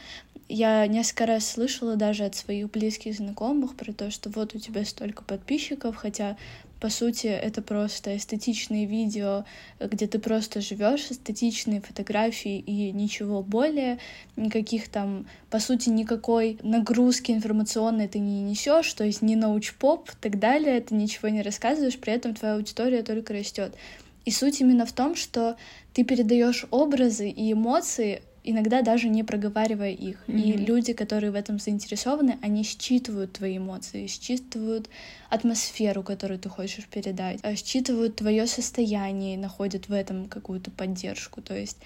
я 0.48 0.88
несколько 0.88 1.28
раз 1.28 1.48
слышала 1.48 1.96
даже 1.96 2.24
от 2.26 2.36
своих 2.36 2.72
близких 2.72 3.16
знакомых 3.16 3.76
про 3.76 3.94
то, 3.94 4.10
что 4.10 4.30
вот 4.30 4.56
у 4.56 4.60
тебя 4.60 4.84
столько 4.84 5.24
подписчиков, 5.24 5.96
хотя 5.96 6.38
По 6.80 6.90
сути, 6.90 7.28
это 7.28 7.62
просто 7.62 8.16
эстетичные 8.16 8.86
видео, 8.86 9.44
где 9.82 10.08
ты 10.08 10.18
просто 10.18 10.62
живешь, 10.62 11.08
эстетичные 11.12 11.82
фотографии 11.82 12.58
и 12.58 12.92
ничего 12.94 13.44
более, 13.44 14.00
никаких 14.38 14.88
там, 14.88 15.28
по 15.50 15.60
сути, 15.60 15.90
никакой 15.90 16.58
нагрузки 16.64 17.34
информационной 17.34 18.08
ты 18.08 18.20
не 18.20 18.42
несешь, 18.42 18.94
то 18.94 19.04
есть 19.04 19.22
ни 19.22 19.36
научпоп 19.36 20.10
и 20.10 20.14
так 20.22 20.40
далее, 20.40 20.80
ты 20.80 20.96
ничего 20.96 21.28
не 21.28 21.42
рассказываешь, 21.42 22.00
при 22.00 22.14
этом 22.14 22.34
твоя 22.34 22.56
аудитория 22.56 23.04
только 23.04 23.34
растет. 23.34 23.76
И 24.24 24.32
суть 24.32 24.62
именно 24.62 24.86
в 24.86 24.94
том, 24.94 25.16
что 25.16 25.58
ты 25.94 26.06
передаешь 26.06 26.66
образы 26.72 27.30
и 27.30 27.52
эмоции 27.52 28.22
иногда 28.44 28.82
даже 28.82 29.10
не 29.10 29.24
проговаривая 29.24 29.92
их. 29.92 30.18
Mm-hmm. 30.28 30.42
И 30.42 30.54
люди, 30.54 30.94
которые 30.94 31.32
в 31.32 31.36
этом 31.36 31.60
заинтересованы, 31.60 32.38
они 32.42 32.64
считывают 32.64 33.34
твои 33.34 33.58
эмоции, 33.58 34.08
считывают 34.08 34.90
атмосферу, 35.30 36.04
которую 36.04 36.40
ты 36.40 36.50
хочешь 36.50 36.86
передать, 36.86 37.40
а 37.44 37.56
считывают 37.56 38.16
твое 38.16 38.48
состояние 38.48 39.36
и 39.36 39.38
находят 39.38 39.90
в 39.90 39.94
этом 39.94 40.28
какую-то 40.28 40.72
поддержку. 40.72 41.42
То 41.42 41.58
есть 41.58 41.78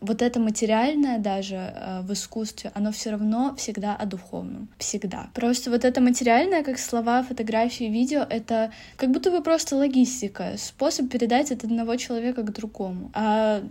вот 0.00 0.22
это 0.22 0.40
материальное 0.40 1.18
даже 1.18 1.56
э, 1.56 2.00
в 2.02 2.12
искусстве, 2.12 2.70
оно 2.74 2.92
все 2.92 3.10
равно 3.10 3.54
всегда 3.56 3.96
о 3.96 4.06
духовном. 4.06 4.68
Всегда. 4.78 5.28
Просто 5.34 5.70
вот 5.70 5.84
это 5.84 6.00
материальное, 6.00 6.62
как 6.62 6.78
слова, 6.78 7.22
фотографии, 7.22 7.84
видео, 7.84 8.26
это 8.28 8.72
как 8.96 9.10
будто 9.10 9.30
бы 9.30 9.42
просто 9.42 9.76
логистика, 9.76 10.54
способ 10.58 11.10
передать 11.10 11.50
от 11.52 11.64
одного 11.64 11.96
человека 11.96 12.42
к 12.42 12.52
другому. 12.52 13.10
А 13.14 13.62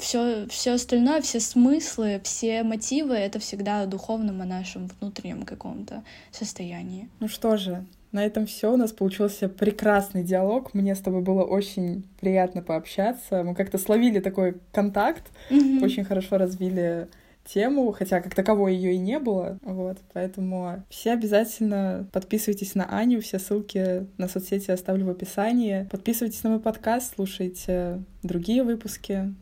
все, 0.00 0.46
все 0.48 0.72
остальное, 0.72 1.20
все 1.20 1.40
смыслы, 1.40 2.20
все 2.24 2.62
мотивы— 2.62 3.14
это 3.16 3.38
всегда 3.38 3.82
о 3.82 3.86
духовном, 3.86 4.40
о 4.40 4.44
нашем 4.44 4.88
внутреннем 5.00 5.44
каком-то 5.44 6.02
состоянии. 6.30 7.08
Ну 7.20 7.28
что 7.28 7.56
же, 7.56 7.84
на 8.12 8.24
этом 8.24 8.46
все. 8.46 8.72
У 8.72 8.76
нас 8.76 8.92
получился 8.92 9.48
прекрасный 9.48 10.24
диалог. 10.24 10.74
Мне 10.74 10.94
с 10.94 11.00
тобой 11.00 11.22
было 11.22 11.44
очень 11.44 12.04
приятно 12.20 12.62
пообщаться. 12.62 13.44
Мы 13.44 13.54
как-то 13.54 13.78
словили 13.78 14.20
такой 14.20 14.56
контакт, 14.72 15.30
mm-hmm. 15.50 15.84
очень 15.84 16.04
хорошо 16.04 16.38
развили 16.38 17.08
тему, 17.44 17.92
хотя 17.92 18.20
как 18.20 18.34
таковой 18.34 18.74
ее 18.74 18.94
и 18.94 18.98
не 18.98 19.18
было. 19.18 19.58
Вот, 19.62 19.98
поэтому 20.12 20.84
все 20.88 21.12
обязательно 21.12 22.06
подписывайтесь 22.12 22.74
на 22.74 22.84
Аню, 22.84 23.20
все 23.20 23.38
ссылки 23.38 24.06
на 24.18 24.28
соцсети 24.28 24.70
оставлю 24.70 25.06
в 25.06 25.10
описании. 25.10 25.88
Подписывайтесь 25.90 26.42
на 26.42 26.50
мой 26.50 26.60
подкаст, 26.60 27.14
слушайте 27.14 28.02
другие 28.22 28.62
выпуски. 28.62 29.34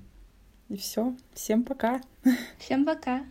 И 0.68 0.76
все. 0.76 1.14
Всем 1.32 1.64
пока. 1.64 2.00
Всем 2.58 2.84
пока. 2.84 3.24